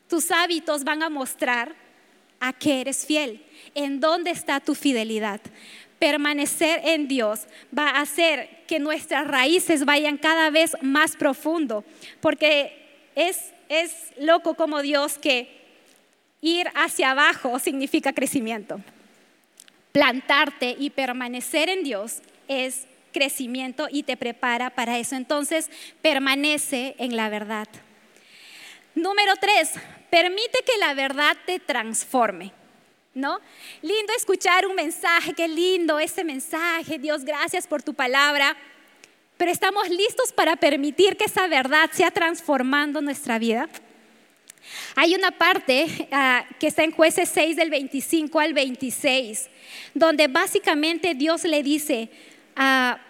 Tus 0.07 0.31
hábitos 0.33 0.85
van 0.85 1.03
a 1.03 1.09
mostrar 1.09 1.75
a 2.41 2.53
qué 2.53 2.83
eres 2.83 3.07
fiel. 3.07 3.43
¿En 3.75 4.01
dónde 4.01 4.33
está 4.33 4.61
tu 4.61 4.75
fidelidad? 4.75 5.41
Permanecer 5.99 6.81
en 6.85 7.09
Dios 7.09 7.47
va 7.77 7.91
a 7.91 8.01
hacer 8.01 8.65
que 8.67 8.79
nuestras 8.79 9.27
raíces 9.27 9.85
vayan 9.85 10.17
cada 10.17 10.51
vez 10.51 10.77
más 10.81 11.17
profundo, 11.17 11.85
porque 12.21 13.11
es, 13.15 13.53
es 13.69 14.13
loco 14.19 14.55
como 14.55 14.83
Dios 14.83 15.19
que 15.19 15.59
ir 16.41 16.69
hacia 16.75 17.11
abajo 17.11 17.59
significa 17.59 18.13
crecimiento. 18.13 18.81
Plantarte 19.93 20.77
y 20.79 20.91
permanecer 20.91 21.69
en 21.69 21.83
Dios 21.83 22.19
es 22.47 22.87
crecimiento 23.13 23.89
y 23.91 24.05
te 24.05 24.17
prepara 24.17 24.71
para 24.71 24.99
eso. 24.99 25.17
Entonces, 25.17 25.71
permanece 26.03 26.95
en 26.99 27.17
la 27.17 27.29
verdad. 27.29 27.67
Número 28.95 29.35
tres, 29.41 29.73
permite 30.11 30.59
que 30.65 30.79
la 30.79 30.95
verdad 30.95 31.37
te 31.47 31.59
transforme. 31.59 32.53
¿No? 33.15 33.41
Lindo 33.83 34.13
escuchar 34.17 34.67
un 34.67 34.75
mensaje, 34.75 35.33
qué 35.33 35.49
lindo 35.49 35.99
ese 35.99 36.25
mensaje, 36.25 36.99
Dios, 36.99 37.25
gracias 37.25 37.67
por 37.67 37.83
tu 37.83 37.95
palabra. 37.95 38.57
Pero 39.37 39.51
estamos 39.51 39.89
listos 39.89 40.33
para 40.33 40.57
permitir 40.57 41.17
que 41.17 41.25
esa 41.25 41.47
verdad 41.47 41.91
sea 41.93 42.11
transformando 42.11 43.01
nuestra 43.01 43.39
vida. 43.39 43.69
Hay 44.97 45.15
una 45.15 45.31
parte 45.31 46.09
ah, 46.11 46.45
que 46.59 46.67
está 46.67 46.83
en 46.83 46.93
jueces 46.93 47.29
6 47.33 47.57
del 47.57 47.71
25 47.71 48.41
al 48.41 48.53
26, 48.53 49.49
donde 49.95 50.29
básicamente 50.29 51.15
Dios 51.15 51.45
le 51.45 51.63
dice 51.63 52.11
a 52.57 53.01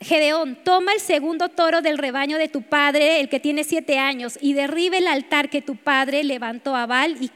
Gedeón, 0.00 0.56
toma 0.64 0.92
el 0.92 1.00
segundo 1.00 1.48
toro 1.48 1.80
del 1.80 1.98
rebaño 1.98 2.36
de 2.36 2.48
tu 2.48 2.62
padre, 2.62 3.20
el 3.20 3.28
que 3.28 3.40
tiene 3.40 3.64
siete 3.64 3.98
años, 3.98 4.38
y 4.40 4.52
derribe 4.52 4.98
el 4.98 5.06
altar 5.06 5.48
que 5.48 5.62
tu 5.62 5.76
padre 5.76 6.24
levantó 6.24 6.74
a 6.74 6.86
Baal 6.86 7.16
y 7.22 7.28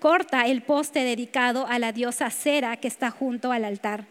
corta 0.00 0.46
el 0.46 0.62
poste 0.62 1.04
dedicado 1.04 1.66
a 1.66 1.78
la 1.78 1.92
diosa 1.92 2.30
Cera 2.30 2.76
que 2.76 2.88
está 2.88 3.10
junto 3.10 3.52
al 3.52 3.64
altar. 3.64 4.06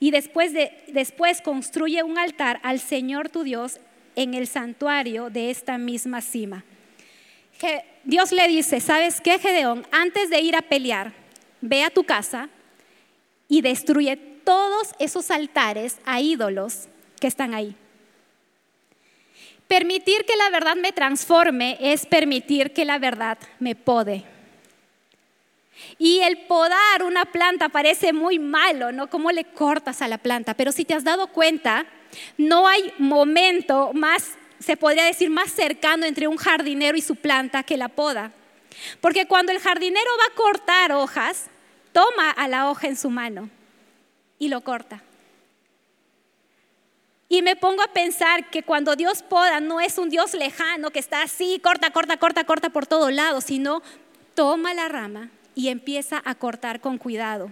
Y 0.00 0.10
después, 0.10 0.52
después 0.88 1.42
construye 1.42 2.02
un 2.02 2.18
altar 2.18 2.60
al 2.62 2.80
Señor 2.80 3.28
tu 3.28 3.42
Dios 3.42 3.80
en 4.14 4.34
el 4.34 4.46
santuario 4.46 5.28
de 5.28 5.50
esta 5.50 5.76
misma 5.76 6.20
cima. 6.22 6.64
Dios 8.04 8.32
le 8.32 8.46
dice, 8.48 8.80
¿sabes 8.80 9.20
qué, 9.20 9.38
Gedeón? 9.38 9.86
Antes 9.90 10.30
de 10.30 10.40
ir 10.40 10.56
a 10.56 10.62
pelear, 10.62 11.12
ve 11.60 11.82
a 11.82 11.90
tu 11.90 12.04
casa 12.04 12.48
y 13.48 13.62
destruye 13.62 14.16
todos 14.16 14.94
esos 14.98 15.30
altares 15.30 15.98
a 16.04 16.20
ídolos 16.20 16.88
que 17.20 17.26
están 17.26 17.54
ahí. 17.54 17.74
Permitir 19.66 20.24
que 20.24 20.36
la 20.36 20.50
verdad 20.50 20.76
me 20.76 20.92
transforme 20.92 21.76
es 21.80 22.06
permitir 22.06 22.72
que 22.72 22.84
la 22.84 22.98
verdad 22.98 23.38
me 23.58 23.74
pode. 23.74 24.35
Y 25.98 26.20
el 26.20 26.46
podar 26.46 27.02
una 27.02 27.24
planta 27.26 27.68
parece 27.68 28.12
muy 28.12 28.38
malo, 28.38 28.92
¿no? 28.92 29.08
¿Cómo 29.08 29.30
le 29.30 29.44
cortas 29.44 30.02
a 30.02 30.08
la 30.08 30.18
planta? 30.18 30.54
Pero 30.54 30.72
si 30.72 30.84
te 30.84 30.94
has 30.94 31.04
dado 31.04 31.28
cuenta, 31.28 31.86
no 32.38 32.66
hay 32.66 32.92
momento 32.98 33.92
más, 33.92 34.32
se 34.58 34.76
podría 34.76 35.04
decir, 35.04 35.30
más 35.30 35.52
cercano 35.52 36.06
entre 36.06 36.28
un 36.28 36.36
jardinero 36.36 36.96
y 36.96 37.02
su 37.02 37.16
planta 37.16 37.62
que 37.62 37.76
la 37.76 37.88
poda. 37.88 38.32
Porque 39.00 39.26
cuando 39.26 39.52
el 39.52 39.60
jardinero 39.60 40.10
va 40.18 40.32
a 40.32 40.34
cortar 40.34 40.92
hojas, 40.92 41.46
toma 41.92 42.30
a 42.30 42.48
la 42.48 42.70
hoja 42.70 42.88
en 42.88 42.96
su 42.96 43.10
mano 43.10 43.48
y 44.38 44.48
lo 44.48 44.60
corta. 44.62 45.02
Y 47.28 47.42
me 47.42 47.56
pongo 47.56 47.82
a 47.82 47.92
pensar 47.92 48.50
que 48.50 48.62
cuando 48.62 48.94
Dios 48.94 49.22
poda 49.22 49.60
no 49.60 49.80
es 49.80 49.98
un 49.98 50.10
Dios 50.10 50.32
lejano 50.34 50.90
que 50.90 51.00
está 51.00 51.22
así, 51.22 51.58
corta, 51.58 51.90
corta, 51.90 52.18
corta, 52.18 52.44
corta 52.44 52.70
por 52.70 52.86
todos 52.86 53.12
lados, 53.12 53.44
sino 53.44 53.82
toma 54.34 54.74
la 54.74 54.88
rama 54.88 55.30
y 55.56 55.68
empieza 55.68 56.22
a 56.24 56.36
cortar 56.36 56.80
con 56.80 56.98
cuidado. 56.98 57.50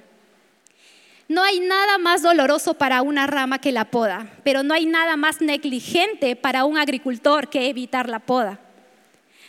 No 1.27 1.43
hay 1.43 1.59
nada 1.59 1.97
más 1.99 2.23
doloroso 2.23 2.75
para 2.75 3.01
una 3.03 3.27
rama 3.27 3.59
que 3.59 3.73
la 3.73 3.87
poda, 3.87 4.31
pero 4.45 4.63
no 4.63 4.75
hay 4.75 4.85
nada 4.85 5.17
más 5.17 5.41
negligente 5.41 6.37
para 6.37 6.67
un 6.67 6.77
agricultor 6.77 7.49
que 7.49 7.69
evitar 7.69 8.09
la 8.11 8.21
poda. 8.21 8.61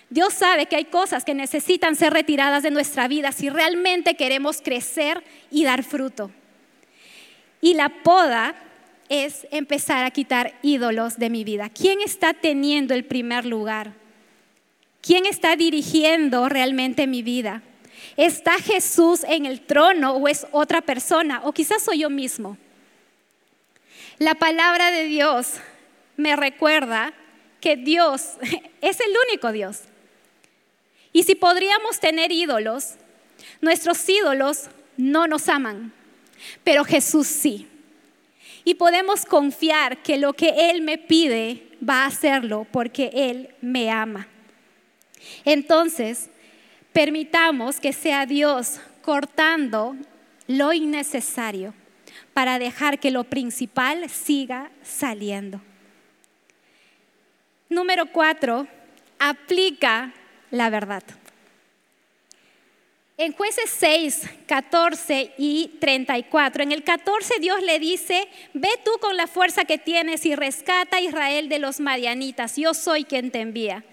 Dios 0.10 0.34
sabe 0.34 0.68
que 0.68 0.78
hay 0.78 0.86
cosas 0.86 1.26
que 1.26 1.34
necesitan 1.34 1.98
ser 1.98 2.14
retiradas 2.14 2.64
de 2.64 2.72
nuestra 2.72 3.10
vida 3.10 3.34
si 3.34 3.50
realmente 3.50 4.16
queremos 4.16 4.62
crecer 4.62 5.22
y 5.52 5.66
dar 5.66 5.84
fruto. 5.84 6.32
Y 7.60 7.74
la 7.74 7.90
poda 7.90 8.56
es 9.10 9.46
empezar 9.52 10.06
a 10.06 10.12
quitar 10.12 10.58
ídolos 10.62 11.18
de 11.18 11.30
mi 11.30 11.44
vida. 11.44 11.70
¿Quién 11.70 12.00
está 12.00 12.34
teniendo 12.34 12.94
el 12.94 13.04
primer 13.04 13.46
lugar? 13.46 13.94
¿Quién 15.02 15.26
está 15.26 15.58
dirigiendo 15.58 16.48
realmente 16.48 17.06
mi 17.06 17.22
vida? 17.22 17.62
¿Está 18.18 18.54
Jesús 18.54 19.24
en 19.28 19.46
el 19.46 19.62
trono 19.62 20.14
o 20.14 20.28
es 20.28 20.48
otra 20.52 20.82
persona? 20.82 21.42
O 21.44 21.52
quizás 21.52 21.84
soy 21.84 22.00
yo 22.00 22.10
mismo. 22.10 22.58
La 24.18 24.36
palabra 24.36 24.92
de 24.92 25.04
Dios 25.04 25.56
me 26.16 26.36
recuerda 26.36 27.14
que 27.60 27.76
Dios 27.76 28.34
es 28.82 29.00
el 29.00 29.12
único 29.28 29.52
Dios. 29.52 29.82
Y 31.12 31.24
si 31.24 31.36
podríamos 31.36 32.00
tener 32.00 32.32
ídolos, 32.32 32.96
nuestros 33.62 34.08
ídolos 34.08 34.66
no 34.98 35.28
nos 35.28 35.50
aman, 35.50 35.94
pero 36.64 36.84
Jesús 36.86 37.28
sí. 37.28 37.68
Y 38.64 38.76
podemos 38.76 39.26
confiar 39.26 40.02
que 40.02 40.18
lo 40.18 40.34
que 40.34 40.70
Él 40.72 40.82
me 40.82 40.98
pide 40.98 41.64
va 41.88 42.04
a 42.04 42.08
hacerlo 42.08 42.66
porque 42.72 43.12
Él 43.14 43.54
me 43.62 43.92
ama. 43.92 44.28
Entonces, 45.44 46.30
permitamos 46.96 47.82
que 47.82 47.92
sea 47.92 48.26
Dios 48.26 48.80
cortando 49.02 49.98
lo 50.48 50.72
innecesario 50.72 51.74
para 52.34 52.58
dejar 52.58 53.00
que 53.00 53.12
lo 53.12 53.26
principal 53.26 54.10
siga 54.10 54.72
saliendo. 54.82 55.60
Número 57.68 58.06
cuatro, 58.06 58.66
aplica 59.20 60.14
la 60.52 60.70
verdad. 60.70 61.04
En 63.18 63.34
jueces 63.34 63.70
6, 63.78 64.30
14 64.46 65.34
y 65.38 65.78
34, 65.82 66.64
en 66.64 66.72
el 66.72 66.84
14 66.86 67.40
Dios 67.42 67.62
le 67.62 67.78
dice, 67.80 68.26
ve 68.54 68.70
tú 68.86 68.92
con 69.02 69.18
la 69.18 69.28
fuerza 69.28 69.66
que 69.66 69.78
tienes 69.78 70.26
y 70.26 70.34
rescata 70.34 70.98
a 70.98 71.02
Israel 71.02 71.50
de 71.50 71.60
los 71.60 71.82
madianitas, 71.82 72.56
yo 72.56 72.74
soy 72.74 73.04
quien 73.04 73.32
te 73.32 73.42
envía. 73.42 73.84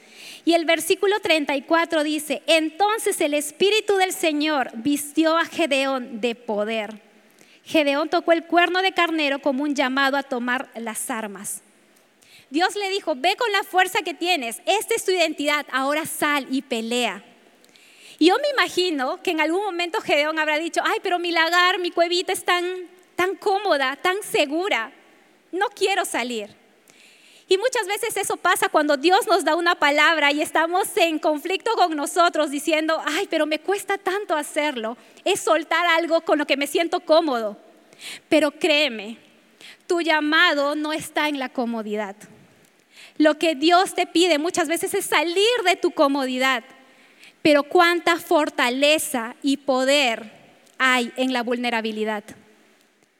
Y 0.44 0.54
el 0.54 0.64
versículo 0.64 1.20
34 1.20 2.02
dice, 2.02 2.42
entonces 2.46 3.20
el 3.20 3.34
Espíritu 3.34 3.96
del 3.96 4.12
Señor 4.12 4.70
vistió 4.74 5.36
a 5.36 5.44
Gedeón 5.44 6.20
de 6.20 6.34
poder. 6.34 7.00
Gedeón 7.64 8.08
tocó 8.08 8.32
el 8.32 8.44
cuerno 8.44 8.82
de 8.82 8.92
carnero 8.92 9.38
como 9.38 9.62
un 9.62 9.74
llamado 9.74 10.16
a 10.16 10.24
tomar 10.24 10.68
las 10.74 11.10
armas. 11.10 11.62
Dios 12.50 12.74
le 12.74 12.90
dijo, 12.90 13.14
ve 13.14 13.36
con 13.36 13.50
la 13.52 13.62
fuerza 13.62 14.00
que 14.02 14.14
tienes, 14.14 14.60
esta 14.66 14.94
es 14.94 15.04
tu 15.04 15.12
identidad, 15.12 15.64
ahora 15.72 16.04
sal 16.04 16.46
y 16.50 16.62
pelea. 16.62 17.24
Y 18.18 18.26
yo 18.26 18.36
me 18.36 18.50
imagino 18.50 19.22
que 19.22 19.30
en 19.30 19.40
algún 19.40 19.64
momento 19.64 20.00
Gedeón 20.00 20.38
habrá 20.38 20.58
dicho, 20.58 20.82
ay, 20.84 20.98
pero 21.02 21.18
mi 21.18 21.30
lagar, 21.30 21.78
mi 21.78 21.90
cuevita 21.90 22.32
es 22.32 22.44
tan, 22.44 22.64
tan 23.16 23.36
cómoda, 23.36 23.96
tan 23.96 24.22
segura, 24.22 24.92
no 25.50 25.68
quiero 25.68 26.04
salir. 26.04 26.61
Y 27.52 27.58
muchas 27.58 27.86
veces 27.86 28.16
eso 28.16 28.38
pasa 28.38 28.70
cuando 28.70 28.96
Dios 28.96 29.26
nos 29.26 29.44
da 29.44 29.56
una 29.56 29.74
palabra 29.74 30.32
y 30.32 30.40
estamos 30.40 30.88
en 30.96 31.18
conflicto 31.18 31.72
con 31.74 31.94
nosotros 31.94 32.50
diciendo, 32.50 32.98
ay, 33.04 33.26
pero 33.28 33.44
me 33.44 33.58
cuesta 33.58 33.98
tanto 33.98 34.34
hacerlo. 34.34 34.96
Es 35.22 35.40
soltar 35.40 35.84
algo 35.84 36.22
con 36.22 36.38
lo 36.38 36.46
que 36.46 36.56
me 36.56 36.66
siento 36.66 37.00
cómodo. 37.00 37.58
Pero 38.30 38.52
créeme, 38.52 39.18
tu 39.86 40.00
llamado 40.00 40.74
no 40.76 40.94
está 40.94 41.28
en 41.28 41.38
la 41.38 41.50
comodidad. 41.50 42.16
Lo 43.18 43.36
que 43.36 43.54
Dios 43.54 43.94
te 43.94 44.06
pide 44.06 44.38
muchas 44.38 44.66
veces 44.66 44.94
es 44.94 45.04
salir 45.04 45.44
de 45.66 45.76
tu 45.76 45.90
comodidad. 45.90 46.64
Pero 47.42 47.64
cuánta 47.64 48.16
fortaleza 48.16 49.36
y 49.42 49.58
poder 49.58 50.32
hay 50.78 51.12
en 51.18 51.34
la 51.34 51.42
vulnerabilidad, 51.42 52.24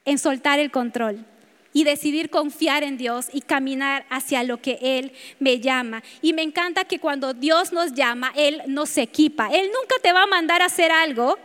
en 0.06 0.16
soltar 0.16 0.58
el 0.58 0.70
control 0.70 1.26
y 1.72 1.84
decidir 1.84 2.30
confiar 2.30 2.82
en 2.82 2.98
Dios 2.98 3.28
y 3.32 3.40
caminar 3.40 4.04
hacia 4.10 4.42
lo 4.42 4.60
que 4.60 4.78
Él 4.80 5.12
me 5.38 5.60
llama. 5.60 6.02
Y 6.20 6.32
me 6.32 6.42
encanta 6.42 6.84
que 6.84 6.98
cuando 6.98 7.34
Dios 7.34 7.72
nos 7.72 7.92
llama, 7.92 8.32
Él 8.36 8.62
nos 8.66 8.96
equipa. 8.98 9.48
Él 9.52 9.70
nunca 9.72 9.96
te 10.02 10.12
va 10.12 10.24
a 10.24 10.26
mandar 10.26 10.62
a 10.62 10.66
hacer 10.66 10.92
algo 10.92 11.38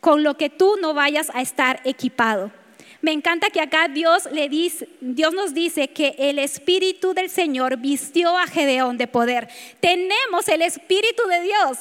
con 0.00 0.22
lo 0.22 0.36
que 0.36 0.50
tú 0.50 0.76
no 0.80 0.92
vayas 0.92 1.30
a 1.34 1.40
estar 1.40 1.80
equipado. 1.84 2.52
Me 3.00 3.12
encanta 3.12 3.50
que 3.50 3.60
acá 3.60 3.88
Dios, 3.88 4.28
le 4.32 4.48
dice, 4.48 4.88
Dios 5.00 5.34
nos 5.34 5.52
dice 5.52 5.88
que 5.88 6.14
el 6.18 6.38
Espíritu 6.38 7.12
del 7.12 7.28
Señor 7.28 7.76
vistió 7.76 8.38
a 8.38 8.46
Gedeón 8.46 8.96
de 8.96 9.06
poder. 9.06 9.48
Tenemos 9.80 10.48
el 10.48 10.62
Espíritu 10.62 11.22
de 11.28 11.42
Dios 11.42 11.78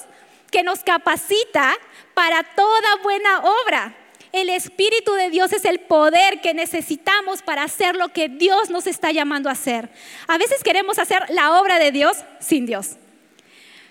que 0.52 0.64
nos 0.64 0.80
capacita 0.84 1.76
para 2.14 2.44
toda 2.44 2.98
buena 3.02 3.40
obra. 3.40 3.96
El 4.34 4.50
Espíritu 4.50 5.14
de 5.14 5.30
Dios 5.30 5.54
es 5.54 5.64
el 5.64 5.80
poder 5.80 6.42
que 6.42 6.56
necesitamos 6.56 7.44
para 7.44 7.64
hacer 7.64 7.96
lo 7.96 8.10
que 8.10 8.30
Dios 8.30 8.72
nos 8.72 8.88
está 8.88 9.12
llamando 9.12 9.48
a 9.48 9.52
hacer. 9.52 9.92
A 10.28 10.40
veces 10.40 10.64
queremos 10.64 10.98
hacer 10.98 11.24
la 11.30 11.62
obra 11.62 11.78
de 11.78 11.92
Dios 11.92 12.18
sin 12.40 12.66
Dios. 12.66 12.98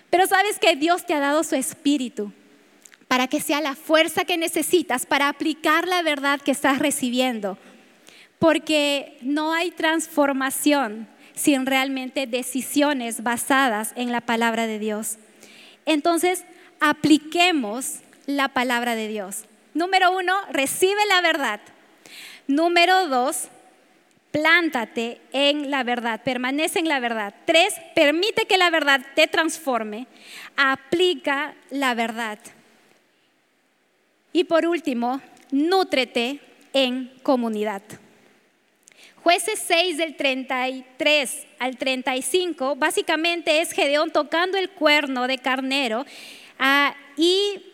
Pero 0.09 0.27
sabes 0.27 0.59
que 0.59 0.75
Dios 0.75 1.05
te 1.05 1.13
ha 1.13 1.21
dado 1.21 1.45
su 1.45 1.55
Espíritu 1.55 2.33
para 3.07 3.27
que 3.27 3.39
sea 3.39 3.61
la 3.61 3.73
fuerza 3.73 4.25
que 4.25 4.35
necesitas 4.35 5.05
para 5.05 5.29
aplicar 5.29 5.87
la 5.87 6.01
verdad 6.01 6.41
que 6.41 6.51
estás 6.51 6.77
recibiendo. 6.77 7.57
Porque 8.37 9.17
no 9.21 9.53
hay 9.53 9.71
transformación 9.71 11.07
sin 11.35 11.65
realmente 11.65 12.27
decisiones 12.27 13.23
basadas 13.23 13.93
en 13.95 14.11
la 14.11 14.19
palabra 14.19 14.67
de 14.67 14.77
Dios. 14.77 15.19
Entonces, 15.85 16.43
apliquemos 16.81 17.99
la 18.25 18.49
palabra 18.49 18.95
de 18.95 19.07
Dios. 19.07 19.45
Número 19.73 20.11
uno, 20.11 20.33
recibe 20.51 21.05
la 21.07 21.21
verdad. 21.21 21.59
Número 22.47 23.07
dos, 23.07 23.47
plántate 24.31 25.21
en 25.31 25.71
la 25.71 25.83
verdad, 25.83 26.21
permanece 26.23 26.79
en 26.79 26.87
la 26.87 26.99
verdad. 26.99 27.33
Tres, 27.45 27.75
permite 27.95 28.45
que 28.45 28.57
la 28.57 28.69
verdad 28.69 29.01
te 29.15 29.27
transforme, 29.27 30.07
aplica 30.55 31.55
la 31.69 31.93
verdad. 31.93 32.39
Y 34.31 34.43
por 34.45 34.65
último, 34.65 35.21
nútrete 35.51 36.39
en 36.73 37.11
comunidad. 37.21 37.83
Jueces 39.23 39.63
6 39.67 39.97
del 39.97 40.17
33 40.17 41.47
al 41.59 41.77
35, 41.77 42.75
básicamente 42.75 43.61
es 43.61 43.71
Gedeón 43.71 44.11
tocando 44.11 44.57
el 44.57 44.69
cuerno 44.69 45.27
de 45.27 45.37
carnero 45.37 46.05
ah, 46.59 46.93
y 47.15 47.72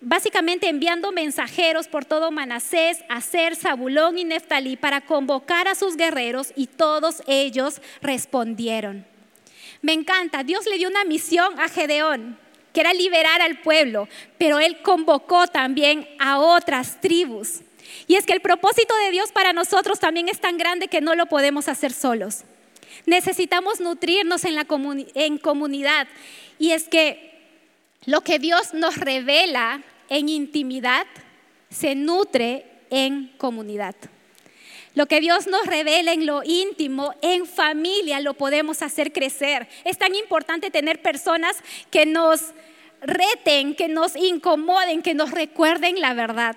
básicamente 0.00 0.68
enviando 0.68 1.12
mensajeros 1.12 1.88
por 1.88 2.04
todo 2.04 2.30
Manasés, 2.30 2.98
Aser, 3.08 3.56
Zabulón 3.56 4.18
y 4.18 4.24
Neftalí 4.24 4.76
para 4.76 5.00
convocar 5.00 5.68
a 5.68 5.74
sus 5.74 5.96
guerreros 5.96 6.52
y 6.56 6.66
todos 6.66 7.22
ellos 7.26 7.80
respondieron. 8.00 9.06
Me 9.82 9.92
encanta, 9.92 10.42
Dios 10.42 10.66
le 10.66 10.78
dio 10.78 10.88
una 10.88 11.04
misión 11.04 11.58
a 11.60 11.68
Gedeón, 11.68 12.38
que 12.72 12.80
era 12.80 12.92
liberar 12.92 13.40
al 13.40 13.60
pueblo, 13.60 14.08
pero 14.36 14.58
él 14.58 14.82
convocó 14.82 15.46
también 15.46 16.08
a 16.18 16.38
otras 16.38 17.00
tribus. 17.00 17.60
Y 18.06 18.16
es 18.16 18.26
que 18.26 18.32
el 18.32 18.40
propósito 18.40 18.94
de 19.04 19.10
Dios 19.10 19.32
para 19.32 19.52
nosotros 19.52 19.98
también 19.98 20.28
es 20.28 20.40
tan 20.40 20.58
grande 20.58 20.88
que 20.88 21.00
no 21.00 21.14
lo 21.14 21.26
podemos 21.26 21.68
hacer 21.68 21.92
solos. 21.92 22.44
Necesitamos 23.06 23.80
nutrirnos 23.80 24.44
en, 24.44 24.54
la 24.54 24.66
en 25.14 25.38
comunidad. 25.38 26.08
Y 26.58 26.72
es 26.72 26.88
que 26.88 27.37
lo 28.04 28.22
que 28.22 28.38
Dios 28.38 28.74
nos 28.74 28.96
revela 28.96 29.82
en 30.08 30.28
intimidad 30.28 31.06
se 31.70 31.94
nutre 31.94 32.66
en 32.90 33.28
comunidad. 33.38 33.94
Lo 34.94 35.06
que 35.06 35.20
Dios 35.20 35.46
nos 35.46 35.66
revela 35.66 36.12
en 36.12 36.26
lo 36.26 36.42
íntimo, 36.42 37.14
en 37.22 37.46
familia, 37.46 38.20
lo 38.20 38.34
podemos 38.34 38.82
hacer 38.82 39.12
crecer. 39.12 39.68
Es 39.84 39.98
tan 39.98 40.14
importante 40.14 40.70
tener 40.70 41.02
personas 41.02 41.56
que 41.90 42.06
nos 42.06 42.52
reten, 43.00 43.74
que 43.74 43.88
nos 43.88 44.16
incomoden, 44.16 45.02
que 45.02 45.14
nos 45.14 45.30
recuerden 45.30 46.00
la 46.00 46.14
verdad. 46.14 46.56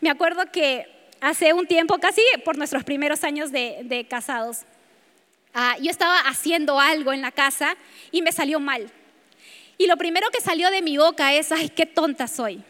Me 0.00 0.10
acuerdo 0.10 0.44
que 0.52 0.86
hace 1.20 1.52
un 1.52 1.66
tiempo, 1.66 1.98
casi 1.98 2.20
por 2.44 2.56
nuestros 2.56 2.84
primeros 2.84 3.24
años 3.24 3.50
de, 3.50 4.06
casados, 4.08 4.58
ah, 5.54 5.76
yo 5.80 5.90
estaba 5.90 6.20
haciendo 6.20 6.78
algo 6.78 7.12
en 7.12 7.22
la 7.22 7.32
casa 7.32 7.76
y 8.12 8.22
me 8.22 8.32
salió 8.32 8.60
mal. 8.60 8.92
Y 9.78 9.86
lo 9.86 9.96
primero 9.96 10.30
que 10.30 10.40
salió 10.40 10.70
de 10.70 10.82
mi 10.82 10.96
boca 10.96 11.34
es, 11.34 11.52
ay, 11.52 11.68
qué 11.68 11.86
tonta 11.86 12.28
soy. 12.28 12.62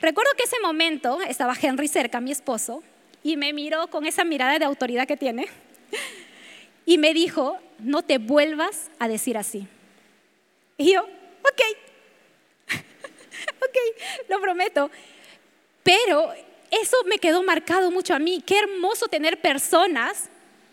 Recuerdo 0.00 0.30
que 0.36 0.44
ese 0.44 0.60
momento 0.60 1.20
estaba 1.22 1.56
Henry 1.60 1.88
cerca, 1.88 2.20
mi 2.20 2.30
esposo, 2.30 2.82
y 3.22 3.36
me 3.36 3.52
miró 3.52 3.88
con 3.88 4.06
esa 4.06 4.24
mirada 4.24 4.58
de 4.58 4.64
autoridad 4.64 5.06
que 5.06 5.16
tiene 5.16 5.48
y 6.86 6.98
me 6.98 7.14
dijo, 7.14 7.58
no 7.78 8.02
te 8.02 8.18
vuelvas 8.18 8.90
a 8.98 9.08
decir 9.08 9.38
así. 9.38 9.66
Y 10.76 10.92
yo, 10.92 11.02
ok, 11.02 11.62
ok, 12.76 13.76
lo 14.28 14.40
prometo. 14.40 14.90
Pero 15.82 16.32
eso 16.70 16.96
me 17.06 17.18
quedó 17.18 17.42
marcado 17.42 17.90
mucho 17.90 18.14
a 18.14 18.18
mí. 18.18 18.42
Qué 18.44 18.58
hermoso 18.58 19.08
tener 19.08 19.40
personas 19.40 20.28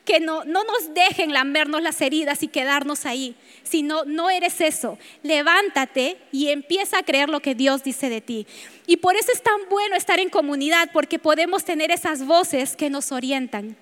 que 0.06 0.20
no, 0.20 0.44
no 0.46 0.64
nos 0.64 0.94
dejen 0.94 1.34
lambernos 1.34 1.82
las 1.82 2.02
heridas 2.02 2.42
y 2.44 2.48
quedarnos 2.48 3.06
ahí, 3.06 3.36
sino 3.64 4.04
no 4.06 4.30
eres 4.30 4.62
eso. 4.62 4.98
Levántate 5.24 6.18
y 6.32 6.50
empieza 6.50 7.00
a 7.00 7.04
creer 7.04 7.30
lo 7.30 7.40
que 7.40 7.56
Dios 7.56 7.84
dice 7.84 8.10
de 8.10 8.22
ti. 8.22 8.48
Y 8.88 8.98
por 8.98 9.16
eso 9.16 9.32
es 9.34 9.44
tan 9.44 9.70
bueno 9.70 9.96
estar 9.96 10.20
en 10.20 10.30
comunidad, 10.30 10.90
porque 10.92 11.20
podemos 11.20 11.64
tener 11.64 11.92
esas 11.92 12.26
voces 12.26 12.76
que 12.76 12.90
nos 12.90 13.12
orientan, 13.12 13.78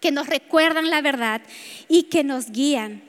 que 0.00 0.10
nos 0.10 0.28
recuerdan 0.28 0.90
la 0.90 1.00
verdad 1.00 1.40
y 1.88 2.04
que 2.04 2.22
nos 2.22 2.50
guían. 2.50 3.05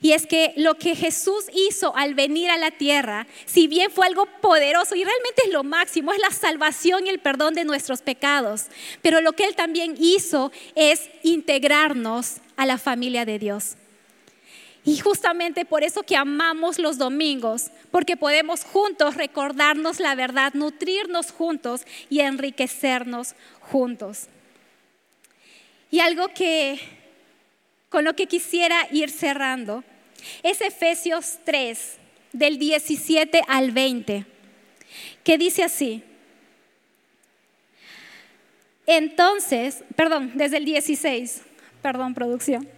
Y 0.00 0.12
es 0.12 0.26
que 0.26 0.52
lo 0.56 0.76
que 0.76 0.94
Jesús 0.94 1.46
hizo 1.52 1.96
al 1.96 2.14
venir 2.14 2.50
a 2.50 2.56
la 2.56 2.70
tierra, 2.70 3.26
si 3.46 3.66
bien 3.66 3.90
fue 3.90 4.06
algo 4.06 4.26
poderoso 4.40 4.94
y 4.94 5.02
realmente 5.02 5.42
es 5.46 5.52
lo 5.52 5.64
máximo, 5.64 6.12
es 6.12 6.20
la 6.20 6.30
salvación 6.30 7.06
y 7.06 7.10
el 7.10 7.18
perdón 7.18 7.54
de 7.54 7.64
nuestros 7.64 8.02
pecados, 8.02 8.66
pero 9.02 9.20
lo 9.20 9.32
que 9.32 9.44
Él 9.44 9.56
también 9.56 9.96
hizo 9.98 10.52
es 10.76 11.08
integrarnos 11.24 12.36
a 12.56 12.64
la 12.64 12.78
familia 12.78 13.24
de 13.24 13.40
Dios. 13.40 13.76
Y 14.84 14.98
justamente 14.98 15.64
por 15.64 15.82
eso 15.82 16.02
que 16.02 16.16
amamos 16.16 16.78
los 16.78 16.96
domingos, 16.96 17.70
porque 17.90 18.16
podemos 18.16 18.64
juntos 18.64 19.16
recordarnos 19.16 19.98
la 19.98 20.14
verdad, 20.14 20.54
nutrirnos 20.54 21.32
juntos 21.32 21.82
y 22.08 22.20
enriquecernos 22.20 23.34
juntos. 23.60 24.28
Y 25.90 26.00
algo 26.00 26.28
que 26.28 26.80
con 27.88 28.04
lo 28.04 28.14
que 28.14 28.26
quisiera 28.26 28.86
ir 28.92 29.10
cerrando 29.10 29.84
es 30.42 30.60
Efesios 30.60 31.38
3, 31.44 31.98
del 32.32 32.58
17 32.58 33.42
al 33.46 33.72
20, 33.72 34.26
que 35.24 35.38
dice 35.38 35.64
así. 35.64 36.02
Entonces, 38.86 39.84
perdón, 39.96 40.32
desde 40.34 40.56
el 40.58 40.64
16, 40.64 41.42
perdón, 41.82 42.14
producción. 42.14 42.68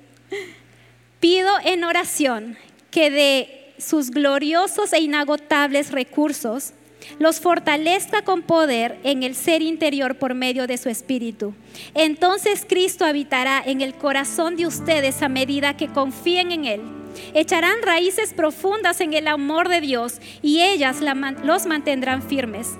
Pido 1.20 1.50
en 1.64 1.84
oración 1.84 2.56
que 2.90 3.10
de 3.10 3.72
sus 3.78 4.10
gloriosos 4.10 4.92
e 4.92 5.00
inagotables 5.00 5.92
recursos 5.92 6.72
los 7.18 7.40
fortalezca 7.40 8.22
con 8.22 8.42
poder 8.42 8.98
en 9.04 9.22
el 9.22 9.34
ser 9.34 9.62
interior 9.62 10.16
por 10.16 10.34
medio 10.34 10.66
de 10.66 10.78
su 10.78 10.88
espíritu. 10.88 11.54
Entonces 11.94 12.66
Cristo 12.68 13.04
habitará 13.04 13.62
en 13.64 13.80
el 13.80 13.94
corazón 13.94 14.56
de 14.56 14.66
ustedes 14.66 15.22
a 15.22 15.28
medida 15.28 15.76
que 15.76 15.88
confíen 15.88 16.52
en 16.52 16.64
Él. 16.64 16.99
Echarán 17.34 17.82
raíces 17.82 18.32
profundas 18.32 19.00
en 19.00 19.14
el 19.14 19.28
amor 19.28 19.68
de 19.68 19.80
Dios 19.80 20.20
y 20.42 20.62
ellas 20.62 21.00
los 21.44 21.66
mantendrán 21.66 22.22
firmes. 22.22 22.76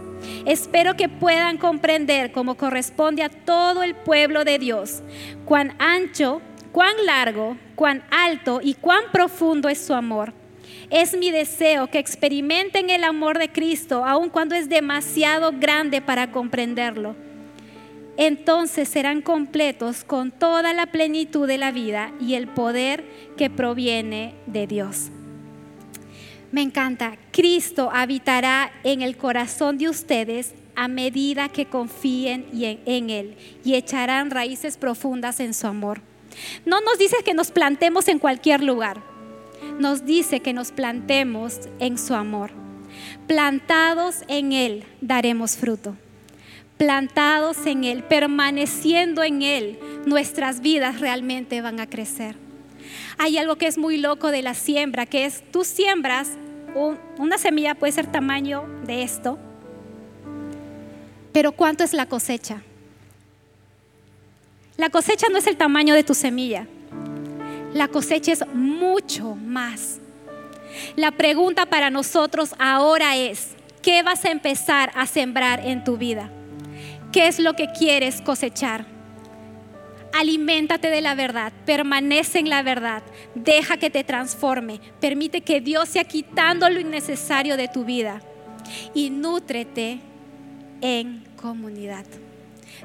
Espero 0.46 0.96
que 0.96 1.08
puedan 1.08 1.56
comprender 1.56 2.32
como 2.32 2.56
corresponde 2.56 3.22
a 3.22 3.30
todo 3.30 3.82
el 3.82 3.94
pueblo 3.94 4.44
de 4.44 4.58
Dios, 4.58 5.02
cuán 5.44 5.74
ancho, 5.78 6.42
cuán 6.72 6.94
largo, 7.06 7.56
cuán 7.74 8.04
alto 8.10 8.60
y 8.62 8.74
cuán 8.74 9.04
profundo 9.12 9.68
es 9.68 9.78
su 9.78 9.94
amor 9.94 10.34
es 10.90 11.16
mi 11.16 11.30
deseo 11.30 11.88
que 11.88 11.98
experimenten 11.98 12.90
el 12.90 13.04
amor 13.04 13.38
de 13.38 13.50
Cristo, 13.50 14.04
aun 14.04 14.28
cuando 14.28 14.56
es 14.56 14.68
demasiado 14.68 15.52
grande 15.52 16.00
para 16.00 16.32
comprenderlo. 16.32 17.14
Entonces 18.20 18.88
serán 18.88 19.20
completos 19.20 20.04
con 20.04 20.30
toda 20.30 20.72
la 20.72 20.86
plenitud 20.86 21.48
de 21.48 21.58
la 21.58 21.72
vida 21.72 22.12
y 22.20 22.34
el 22.34 22.46
poder 22.46 23.04
que 23.36 23.50
proviene 23.50 24.34
de 24.46 24.68
Dios. 24.68 25.08
Me 26.52 26.62
encanta, 26.62 27.16
Cristo 27.32 27.90
habitará 27.92 28.70
en 28.84 29.02
el 29.02 29.16
corazón 29.16 29.76
de 29.76 29.88
ustedes 29.88 30.54
a 30.76 30.86
medida 30.86 31.48
que 31.48 31.66
confíen 31.66 32.46
en 32.52 33.10
Él 33.10 33.36
y 33.64 33.74
echarán 33.74 34.30
raíces 34.30 34.76
profundas 34.76 35.40
en 35.40 35.52
su 35.52 35.66
amor. 35.66 36.00
No 36.64 36.80
nos 36.80 36.98
dice 36.98 37.16
que 37.24 37.34
nos 37.34 37.50
plantemos 37.50 38.06
en 38.06 38.20
cualquier 38.20 38.62
lugar 38.62 39.10
nos 39.78 40.04
dice 40.04 40.40
que 40.40 40.52
nos 40.52 40.72
plantemos 40.72 41.60
en 41.78 41.98
su 41.98 42.14
amor. 42.14 42.50
Plantados 43.26 44.24
en 44.28 44.52
Él 44.52 44.84
daremos 45.00 45.56
fruto. 45.56 45.96
Plantados 46.80 47.66
en 47.66 47.84
Él, 47.84 48.02
permaneciendo 48.02 49.22
en 49.22 49.42
Él, 49.42 49.78
nuestras 50.06 50.62
vidas 50.62 50.98
realmente 50.98 51.60
van 51.60 51.78
a 51.78 51.86
crecer. 51.86 52.36
Hay 53.18 53.36
algo 53.36 53.56
que 53.56 53.66
es 53.66 53.76
muy 53.76 53.98
loco 53.98 54.30
de 54.30 54.40
la 54.40 54.54
siembra, 54.54 55.04
que 55.04 55.26
es 55.26 55.44
tú 55.52 55.64
siembras, 55.64 56.30
una 57.18 57.36
semilla 57.36 57.74
puede 57.74 57.92
ser 57.92 58.06
tamaño 58.06 58.64
de 58.86 59.02
esto, 59.02 59.38
pero 61.32 61.52
¿cuánto 61.52 61.84
es 61.84 61.92
la 61.92 62.06
cosecha? 62.06 62.62
La 64.78 64.88
cosecha 64.88 65.26
no 65.30 65.36
es 65.36 65.46
el 65.46 65.58
tamaño 65.58 65.94
de 65.94 66.02
tu 66.02 66.14
semilla 66.14 66.66
la 67.72 67.88
cosecha 67.88 68.32
es 68.32 68.46
mucho 68.52 69.34
más. 69.34 69.98
La 70.96 71.12
pregunta 71.12 71.66
para 71.66 71.90
nosotros 71.90 72.54
ahora 72.58 73.16
es, 73.16 73.50
¿qué 73.82 74.02
vas 74.02 74.24
a 74.24 74.30
empezar 74.30 74.90
a 74.94 75.06
sembrar 75.06 75.60
en 75.64 75.84
tu 75.84 75.96
vida? 75.96 76.30
¿Qué 77.12 77.26
es 77.26 77.38
lo 77.40 77.54
que 77.54 77.68
quieres 77.72 78.20
cosechar? 78.22 78.86
Aliméntate 80.12 80.90
de 80.90 81.00
la 81.00 81.14
verdad, 81.14 81.52
permanece 81.66 82.38
en 82.38 82.48
la 82.48 82.62
verdad, 82.62 83.02
deja 83.34 83.76
que 83.76 83.90
te 83.90 84.04
transforme, 84.04 84.80
permite 85.00 85.40
que 85.40 85.60
Dios 85.60 85.88
sea 85.88 86.04
quitando 86.04 86.68
lo 86.68 86.80
innecesario 86.80 87.56
de 87.56 87.68
tu 87.68 87.84
vida 87.84 88.20
y 88.94 89.10
nútrete 89.10 90.00
en 90.80 91.24
comunidad. 91.36 92.04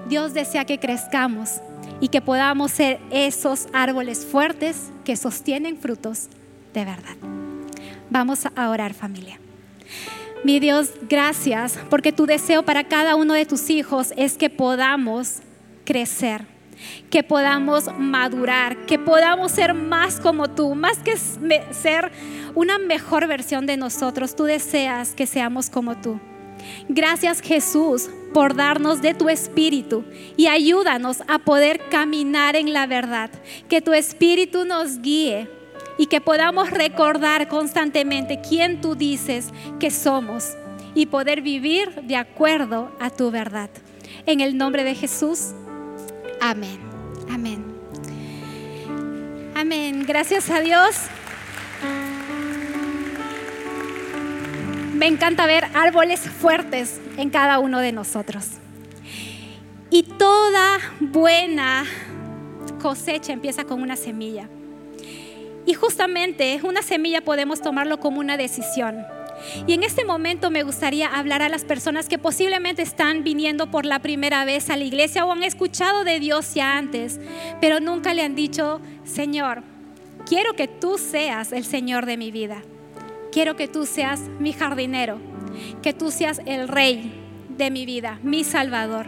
Dios 0.08 0.34
desea 0.34 0.66
que 0.66 0.80
crezcamos 0.80 1.62
y 2.00 2.10
que 2.10 2.22
podamos 2.22 2.72
ser 2.72 3.00
esos 3.12 3.68
árboles 3.74 4.26
fuertes 4.26 4.92
que 5.04 5.16
sostienen 5.16 5.78
frutos 5.78 6.30
de 6.74 6.86
verdad. 6.86 7.16
Vamos 8.10 8.46
a 8.46 8.70
orar 8.70 8.94
familia. 8.94 9.40
Mi 10.45 10.60
Dios, 10.60 10.91
gracias 11.10 11.75
porque 11.89 12.12
tu 12.12 12.27
deseo 12.27 12.62
para 12.62 12.84
cada 12.84 13.15
uno 13.15 13.34
de 13.34 13.47
tus 13.47 13.71
hijos 13.71 14.13
es 14.15 14.38
que 14.38 14.51
podamos 14.51 15.39
crecer, 15.86 16.45
que 17.10 17.23
podamos 17.23 17.86
madurar, 17.97 18.86
que 18.86 18.99
podamos 18.99 19.53
ser 19.53 19.73
más 19.73 20.19
como 20.19 20.47
tú, 20.47 20.75
más 20.75 20.99
que 20.99 21.17
ser 21.17 22.12
una 22.53 22.77
mejor 22.77 23.25
versión 23.25 23.65
de 23.65 23.75
nosotros. 23.75 24.36
Tú 24.36 24.43
deseas 24.43 25.15
que 25.15 25.25
seamos 25.25 25.71
como 25.71 25.99
tú. 25.99 26.19
Gracias 26.89 27.41
Jesús 27.41 28.12
por 28.31 28.55
darnos 28.55 29.01
de 29.01 29.15
tu 29.15 29.29
espíritu 29.29 30.05
y 30.38 30.45
ayúdanos 30.45 31.23
a 31.27 31.39
poder 31.39 31.81
caminar 31.89 32.55
en 32.55 32.71
la 32.71 32.86
verdad. 32.86 33.31
Que 33.67 33.81
tu 33.81 33.93
espíritu 33.93 34.63
nos 34.63 35.01
guíe 35.01 35.49
y 35.97 36.08
que 36.08 36.21
podamos 36.21 36.69
recordar 36.69 37.47
constantemente 37.47 38.41
quién 38.47 38.81
tú 38.81 38.95
dices 38.95 39.49
que 39.79 39.91
somos 39.91 40.55
y 40.93 41.08
poder 41.08 41.41
vivir 41.41 41.91
de 42.03 42.15
acuerdo 42.15 42.91
a 42.99 43.10
tu 43.10 43.31
verdad. 43.31 43.69
En 44.25 44.41
el 44.41 44.58
nombre 44.58 44.84
de 44.84 44.95
Jesús, 44.95 45.51
amén. 46.41 46.79
Amén. 47.29 47.65
Amén. 49.55 50.03
Gracias 50.05 50.49
a 50.49 50.62
Dios. 50.62 51.10
me 54.95 55.08
encanta 55.08 55.45
ver 55.45 55.65
árboles 55.73 56.21
fuertes 56.21 56.99
en 57.17 57.29
cada 57.29 57.60
uno 57.60 57.79
de 57.79 57.91
nosotros. 57.91 58.47
Y 59.91 60.03
toda 60.03 60.79
buena 60.99 61.86
cosecha 62.81 63.34
empieza 63.34 63.65
con 63.65 63.81
una 63.81 63.97
semilla. 63.97 64.49
Y 65.65 65.73
justamente 65.73 66.60
una 66.63 66.82
semilla 66.82 67.21
podemos 67.21 67.62
tomarlo 67.62 67.99
como 67.99 68.19
una 68.19 68.38
decisión. 68.38 69.06
Y 69.67 69.73
en 69.73 69.84
este 69.84 70.06
momento 70.06 70.49
me 70.49 70.63
gustaría 70.63 71.08
hablar 71.08 71.41
a 71.41 71.49
las 71.49 71.65
personas 71.65 72.08
que 72.08 72.17
posiblemente 72.17 72.82
están 72.82 73.23
viniendo 73.23 73.69
por 73.69 73.86
la 73.86 73.99
primera 73.99 74.45
vez 74.45 74.69
a 74.69 74.78
la 74.78 74.86
iglesia 74.86 75.25
o 75.25 75.32
han 75.32 75.43
escuchado 75.43 76.04
de 76.04 76.19
Dios 76.19 76.54
ya 76.54 76.78
antes, 76.78 77.19
pero 77.60 77.80
nunca 77.80 78.13
le 78.13 78.21
han 78.21 78.36
dicho, 78.36 78.80
Señor, 79.04 79.63
quiero 80.25 80.54
que 80.54 80.67
tú 80.67 80.97
seas 80.97 81.51
el 81.51 81.65
Señor 81.65 82.06
de 82.06 82.17
mi 82.17 82.32
vida 82.32 82.62
quiero 83.36 83.58
que 83.58 83.67
tú 83.67 83.86
seas 83.86 84.21
mi 84.39 84.54
jardinero, 84.54 85.19
que 85.82 85.91
tú 85.91 86.10
seas 86.10 86.39
el 86.45 86.69
rey 86.69 87.12
de 87.49 87.69
mi 87.69 87.86
vida, 87.86 88.17
mi 88.23 88.45
salvador. 88.45 89.08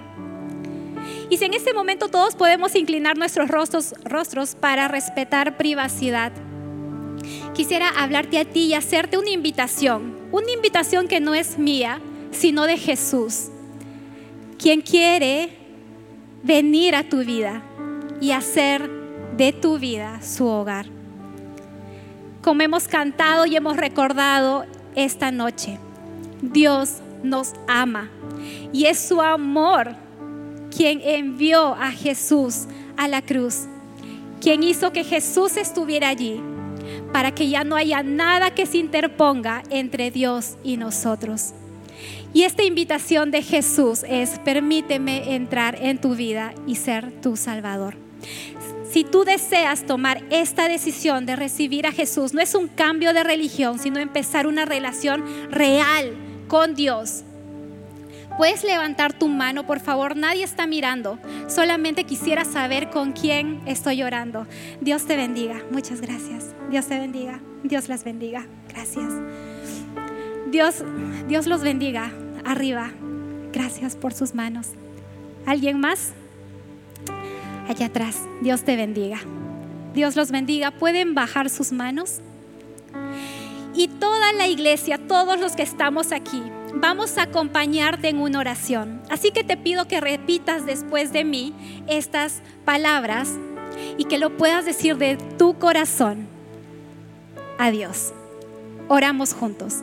Y 1.30 1.38
si 1.38 1.46
en 1.46 1.54
este 1.54 1.74
momento 1.74 2.10
todos 2.10 2.36
podemos 2.36 2.76
inclinar 2.76 3.18
nuestros 3.18 3.48
rostros, 3.48 3.96
rostros 4.04 4.56
para 4.56 4.90
respetar 4.90 5.56
privacidad, 5.56 6.34
quisiera 7.54 7.90
hablarte 7.90 8.40
a 8.40 8.46
ti 8.46 8.68
y 8.68 8.74
hacerte 8.74 9.18
una 9.18 9.30
invitación, 9.30 10.16
una 10.32 10.52
invitación 10.52 11.08
que 11.08 11.20
no 11.20 11.36
es 11.36 11.58
mía, 11.58 12.00
sino 12.32 12.66
de 12.66 12.78
Jesús, 12.78 13.50
quien 14.58 14.82
quiere 14.82 15.50
venir 16.44 16.96
a 16.96 17.04
tu 17.04 17.24
vida 17.24 17.64
y 18.22 18.32
hacer 18.32 18.90
de 19.38 19.54
tu 19.54 19.78
vida 19.80 20.22
su 20.22 20.46
hogar 20.46 20.98
como 22.48 22.62
hemos 22.62 22.88
cantado 22.88 23.46
y 23.46 23.58
hemos 23.58 23.76
recordado 23.76 24.66
esta 24.96 25.32
noche. 25.32 25.80
Dios 26.42 27.00
nos 27.22 27.52
ama 27.68 28.10
y 28.72 28.86
es 28.86 29.00
su 29.00 29.22
amor 29.22 29.98
quien 30.74 31.02
envió 31.04 31.76
a 31.76 31.92
Jesús 31.92 32.68
a 32.96 33.10
la 33.10 33.22
cruz, 33.22 33.66
quien 34.40 34.64
hizo 34.64 34.94
que 34.94 35.04
Jesús 35.04 35.58
estuviera 35.58 36.08
allí, 36.08 36.40
para 37.12 37.34
que 37.34 37.50
ya 37.50 37.64
no 37.64 37.76
haya 37.76 38.04
nada 38.04 38.52
que 38.52 38.66
se 38.66 38.78
interponga 38.78 39.64
entre 39.70 40.12
Dios 40.12 40.58
y 40.64 40.78
nosotros. 40.78 41.54
Y 42.34 42.44
esta 42.44 42.64
invitación 42.64 43.32
de 43.32 43.42
Jesús 43.42 44.04
es, 44.08 44.40
permíteme 44.40 45.36
entrar 45.36 45.78
en 45.82 46.00
tu 46.00 46.16
vida 46.16 46.54
y 46.68 46.76
ser 46.76 47.12
tu 47.22 47.36
Salvador. 47.36 47.96
Si 48.90 49.04
tú 49.04 49.24
deseas 49.24 49.86
tomar 49.86 50.24
esta 50.30 50.68
decisión 50.68 51.26
de 51.26 51.36
recibir 51.36 51.88
a 51.88 51.92
Jesús, 51.92 52.34
no 52.34 52.42
es 52.42 52.56
un 52.56 52.68
cambio 52.68 53.14
de 53.14 53.24
religión, 53.24 53.80
sino 53.80 54.00
empezar 54.00 54.48
una 54.48 54.66
relación 54.66 55.24
real 55.52 56.14
con 56.48 56.74
Dios. 56.74 57.24
Puedes 58.38 58.64
levantar 58.64 59.14
tu 59.14 59.28
mano, 59.28 59.66
por 59.66 59.80
favor, 59.80 60.16
nadie 60.16 60.44
está 60.44 60.68
mirando. 60.68 61.18
Solamente 61.48 62.04
quisiera 62.04 62.46
saber 62.46 62.92
con 62.92 63.14
quién 63.14 63.62
estoy 63.66 64.04
orando. 64.04 64.46
Dios 64.80 65.06
te 65.06 65.18
bendiga. 65.18 65.64
Muchas 65.72 66.02
gracias. 66.02 66.54
Dios 66.70 66.86
te 66.88 67.00
bendiga. 67.00 67.40
Dios 67.64 67.90
las 67.90 68.04
bendiga. 68.04 68.46
Gracias. 68.70 69.12
Dios, 70.52 70.84
Dios 71.28 71.48
los 71.48 71.62
bendiga. 71.62 72.12
Arriba. 72.46 72.92
Gracias 73.52 73.96
por 73.96 74.14
sus 74.14 74.36
manos. 74.36 74.70
¿Alguien 75.48 75.80
más? 75.80 76.14
Allá 77.68 77.88
atrás. 77.88 78.22
Dios 78.42 78.64
te 78.64 78.76
bendiga. 78.76 79.20
Dios 79.96 80.16
los 80.16 80.30
bendiga. 80.30 80.70
¿Pueden 80.70 81.16
bajar 81.16 81.50
sus 81.50 81.72
manos? 81.72 82.22
Y 83.78 83.88
toda 83.88 84.34
la 84.34 84.48
iglesia, 84.48 84.98
todos 84.98 85.40
los 85.40 85.56
que 85.56 85.62
estamos 85.62 86.12
aquí, 86.12 86.42
vamos 86.74 87.20
a 87.20 87.24
acompañarte 87.24 88.10
en 88.10 88.20
una 88.20 88.40
oración. 88.40 89.04
Así 89.08 89.30
que 89.30 89.44
te 89.44 89.56
pido 89.56 89.88
que 89.88 90.02
repitas 90.02 90.66
después 90.66 91.14
de 91.14 91.24
mí 91.24 91.54
estas 91.88 92.42
palabras 92.66 93.30
y 94.00 94.06
que 94.06 94.18
lo 94.18 94.36
puedas 94.36 94.66
decir 94.66 94.98
de 94.98 95.18
tu 95.38 95.60
corazón 95.60 96.28
a 97.60 97.70
Dios. 97.70 98.14
Oramos 98.88 99.36
juntos. 99.36 99.76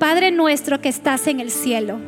Padre 0.00 0.32
nuestro 0.32 0.80
que 0.80 0.88
estás 0.88 1.28
en 1.28 1.38
el 1.38 1.52
cielo, 1.52 2.00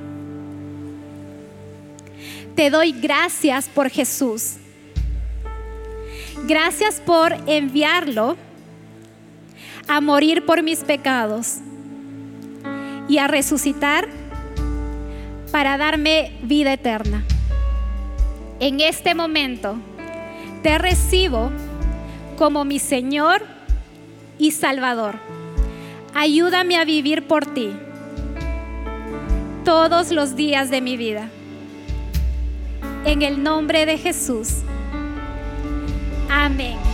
te 2.57 2.70
doy 2.70 2.90
gracias 2.90 3.68
por 3.68 3.88
Jesús. 3.88 4.55
Gracias 6.48 7.00
por 7.00 7.37
enviarlo 7.46 8.37
a 9.88 10.01
morir 10.01 10.44
por 10.47 10.62
mis 10.62 10.85
pecados 10.85 11.59
y 13.09 13.18
a 13.18 13.27
resucitar 13.27 14.09
para 15.53 15.77
darme 15.77 16.38
vida 16.42 16.73
eterna. 16.73 17.25
En 18.61 18.81
este 18.81 19.14
momento 19.14 19.77
te 20.62 20.79
recibo 20.79 21.51
como 22.37 22.64
mi 22.64 22.79
Señor 22.79 23.42
y 24.38 24.53
Salvador. 24.53 25.16
Ayúdame 26.14 26.77
a 26.77 26.85
vivir 26.85 27.27
por 27.27 27.47
ti 27.47 27.70
todos 29.64 30.11
los 30.11 30.37
días 30.37 30.70
de 30.70 30.81
mi 30.81 30.97
vida. 30.97 31.29
En 33.05 33.23
el 33.23 33.42
nombre 33.42 33.87
de 33.87 33.99
Jesús. 33.99 34.62
Amén. 36.31 36.93